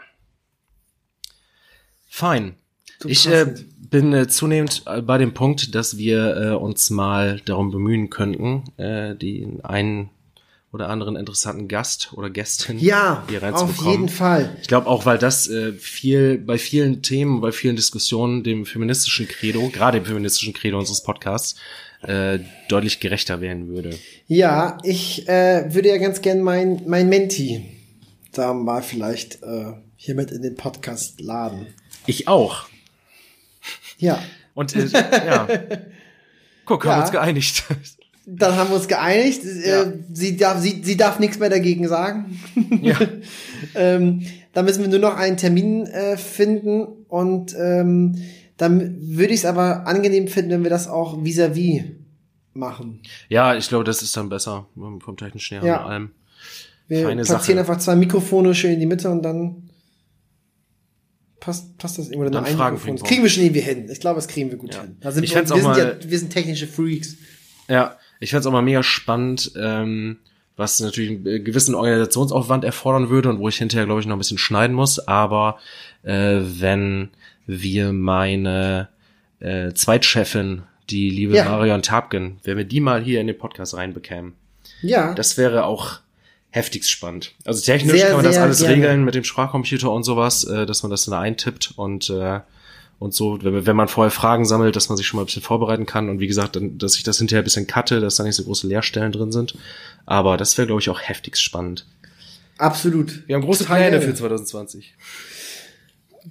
[2.08, 2.56] Fein.
[3.02, 7.42] So ich äh, bin äh, zunehmend äh, bei dem Punkt, dass wir äh, uns mal
[7.46, 10.10] darum bemühen könnten, äh, den einen
[10.74, 13.88] oder anderen interessanten Gast oder Gästin ja, hier reinzubekommen.
[13.88, 14.58] Auf jeden Fall.
[14.62, 19.28] Ich glaube auch, weil das äh, viel bei vielen Themen, bei vielen Diskussionen dem feministischen
[19.28, 21.60] Credo, gerade dem feministischen Credo unseres Podcasts,
[22.08, 22.40] äh,
[22.70, 23.98] deutlich gerechter werden würde.
[24.28, 27.66] Ja, ich äh, würde ja ganz gern mein, mein Menti
[28.32, 31.68] da mal vielleicht äh, hiermit in den Podcast laden.
[32.06, 32.68] Ich auch.
[33.98, 34.22] Ja.
[34.54, 35.48] Und äh, ja.
[36.66, 36.98] Guck, haben ja.
[36.98, 37.64] wir uns geeinigt.
[38.26, 39.44] Dann haben wir uns geeinigt.
[39.44, 39.94] Äh, ja.
[40.12, 42.40] Sie darf, sie, sie darf nichts mehr dagegen sagen.
[42.82, 42.98] Ja.
[43.76, 48.16] ähm, da müssen wir nur noch einen Termin äh, finden und ähm,
[48.58, 51.92] dann würde ich es aber angenehm finden, wenn wir das auch vis-à-vis -vis
[52.54, 53.02] machen.
[53.30, 55.78] Ja, ich glaube, das ist dann besser vom technischen her ja.
[55.84, 56.12] und allem.
[56.88, 57.72] Wir Feine platzieren Sache.
[57.72, 59.70] einfach zwei Mikrofone schön in die Mitte und dann
[61.40, 63.90] passt, passt das irgendwo dann ein Fragen Das kriegen wir schon irgendwie hin.
[63.90, 64.82] Ich glaube, das kriegen wir gut ja.
[64.82, 64.98] hin.
[65.00, 67.18] Da sind ich wir, wir, sind ja, wir sind technische Freaks.
[67.68, 70.18] Ja, ich fände es auch mal mega spannend, ähm,
[70.56, 74.20] was natürlich einen gewissen Organisationsaufwand erfordern würde und wo ich hinterher, glaube ich, noch ein
[74.20, 75.00] bisschen schneiden muss.
[75.00, 75.60] Aber
[76.04, 77.10] äh, wenn
[77.46, 78.90] wir meine
[79.40, 81.46] äh, Zweitchefin, die liebe ja.
[81.46, 84.34] Marion Tapken, wenn wir die mal hier in den Podcast reinbekämen.
[84.82, 85.14] Ja.
[85.14, 86.00] Das wäre auch
[86.50, 87.34] heftigst spannend.
[87.46, 88.76] Also technisch sehr, kann man das alles gerne.
[88.76, 92.42] regeln mit dem Sprachcomputer und sowas, äh, dass man das dann eintippt und äh,
[93.00, 95.42] und so, wenn, wenn man vorher Fragen sammelt, dass man sich schon mal ein bisschen
[95.42, 98.24] vorbereiten kann und wie gesagt, dann, dass ich das hinterher ein bisschen cutte, dass da
[98.24, 99.56] nicht so große Leerstellen drin sind.
[100.06, 101.86] Aber das wäre, glaube ich, auch heftigst spannend.
[102.58, 103.28] Absolut.
[103.28, 104.94] Wir haben große Pläne für 2020.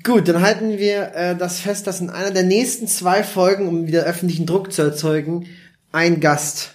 [0.02, 3.86] Gut, dann halten wir äh, das fest, dass in einer der nächsten zwei Folgen, um
[3.86, 5.46] wieder öffentlichen Druck zu erzeugen,
[5.92, 6.74] ein Gast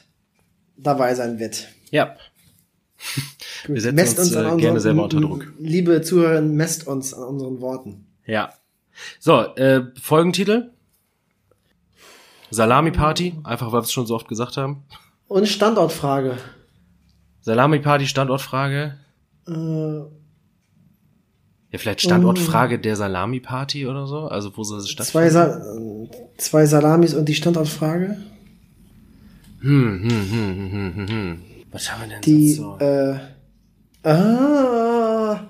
[0.78, 1.68] dabei sein wird.
[1.90, 2.16] Ja.
[3.68, 5.52] wir setzen messt uns, uns äh, gerne selber unter Druck.
[5.60, 8.06] Liebe Zuhörerinnen, messt uns an unseren Worten.
[8.26, 8.54] Ja.
[9.20, 10.72] So, äh, Folgentitel?
[12.50, 14.84] Salami Party, einfach weil wir es schon so oft gesagt haben.
[15.28, 16.38] Und Standortfrage.
[17.42, 18.98] Salami Party, Standortfrage.
[19.48, 20.02] Äh,
[21.72, 22.82] ja, vielleicht Standortfrage mm.
[22.82, 24.28] der Salami-Party oder so?
[24.28, 25.30] Also wo soll es stattfinden?
[25.30, 25.62] Zwei, Sa
[26.38, 28.18] zwei Salamis und die Standortfrage?
[29.60, 31.08] Hm, hm, hm, hm, hm, hm.
[31.08, 31.42] hm.
[31.72, 32.78] Was haben wir denn die, so?
[32.80, 33.20] Äh,
[34.04, 35.46] ah,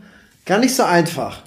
[0.45, 1.43] gar nicht so einfach.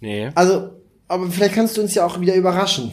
[0.00, 0.30] Nee.
[0.34, 0.70] Also,
[1.08, 2.92] aber vielleicht kannst du uns ja auch wieder überraschen.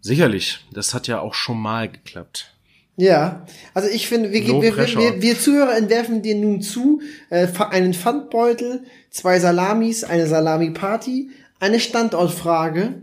[0.00, 0.60] Sicherlich.
[0.72, 2.54] Das hat ja auch schon mal geklappt.
[3.00, 7.00] Ja, also ich finde, wir, No wir, wir, wir, Zuhörer entwerfen dir nun zu
[7.30, 11.30] äh, einen Pfandbeutel, zwei Salamis, eine Salami-Party,
[11.60, 13.02] eine Standortfrage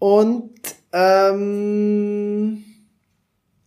[0.00, 0.50] und
[0.92, 2.64] ähm,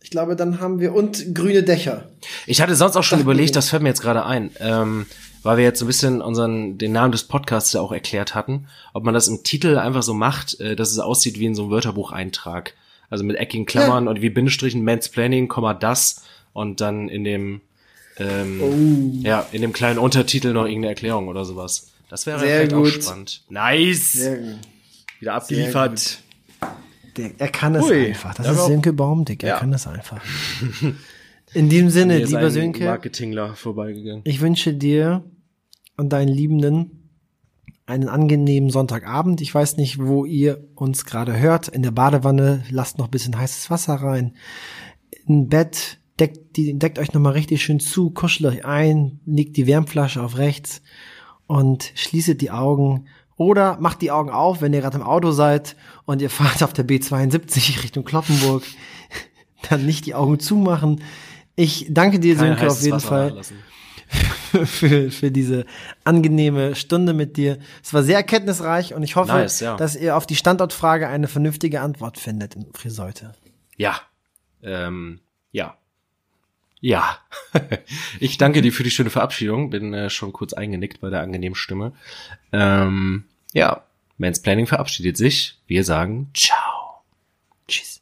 [0.02, 2.10] ich glaube, dann haben wir und grüne Dächer.
[2.46, 3.24] Ich hatte sonst auch schon wir.
[3.24, 5.06] überlegt, das fällt mir jetzt gerade ein, ähm,
[5.42, 8.66] weil wir jetzt so ein bisschen unseren, den Namen des Podcasts ja auch erklärt hatten,
[8.92, 11.62] ob man das im Titel einfach so macht, äh, dass es aussieht wie in so
[11.62, 12.74] einem Wörterbucheintrag.
[13.12, 16.22] Also mit eckigen Klammern und wie Bindestrichen Mansplaining, Komma das
[16.54, 17.60] und dann in dem,
[18.16, 19.26] ähm, Oh.
[19.26, 21.88] ja, in dem kleinen Untertitel noch irgendeine Erklärung oder sowas.
[22.08, 23.04] Das wäre Sehr vielleicht auch gut.
[23.04, 23.42] spannend.
[23.50, 24.12] Nice!
[24.14, 24.58] Sehr gut.
[25.20, 26.18] Wieder abgeliefert.
[27.18, 28.32] Der, er kann es Ui, einfach.
[28.34, 29.42] Das ja, ist Sönke Baumdick.
[29.42, 29.58] Er Ja.
[29.58, 30.22] kann das einfach.
[31.52, 34.22] In diesem Sinne, lieber Sönke, Marketingler vorbeigegangen.
[34.24, 35.22] ich wünsche dir
[35.98, 37.01] und deinen Liebenden
[37.92, 39.40] einen angenehmen Sonntagabend.
[39.40, 41.68] Ich weiß nicht, wo ihr uns gerade hört.
[41.68, 44.34] In der Badewanne lasst noch ein bisschen heißes Wasser rein.
[45.26, 49.66] Im Bett deckt, die, deckt euch nochmal richtig schön zu, kuschelt euch ein, legt die
[49.66, 50.82] Wärmflasche auf rechts
[51.46, 53.06] und schließet die Augen
[53.36, 56.72] oder macht die Augen auf, wenn ihr gerade im Auto seid und ihr fahrt auf
[56.72, 58.64] der B72 Richtung Kloppenburg.
[59.68, 61.02] Dann nicht die Augen zumachen.
[61.54, 63.56] Ich danke dir, Kein Sönke, auf jeden Wasser Fall nachlassen.
[64.64, 65.64] für, für diese
[66.04, 67.58] angenehme Stunde mit dir.
[67.82, 69.76] Es war sehr erkenntnisreich und ich hoffe, Nice, ja.
[69.76, 73.32] dass ihr auf die Standortfrage eine vernünftige Antwort findet in Friseute.
[73.76, 74.00] Ja.
[74.62, 75.20] Ähm,
[75.52, 75.76] ja.
[76.80, 77.18] Ja.
[78.20, 79.70] ich danke dir für die schöne Verabschiedung.
[79.70, 81.92] Bin äh, schon kurz eingenickt bei der angenehmen Stimme.
[82.52, 83.84] Ähm, ja.
[84.18, 85.58] Mansplaining verabschiedet sich.
[85.66, 87.02] Wir sagen Ciao.
[87.68, 88.00] Tschüss.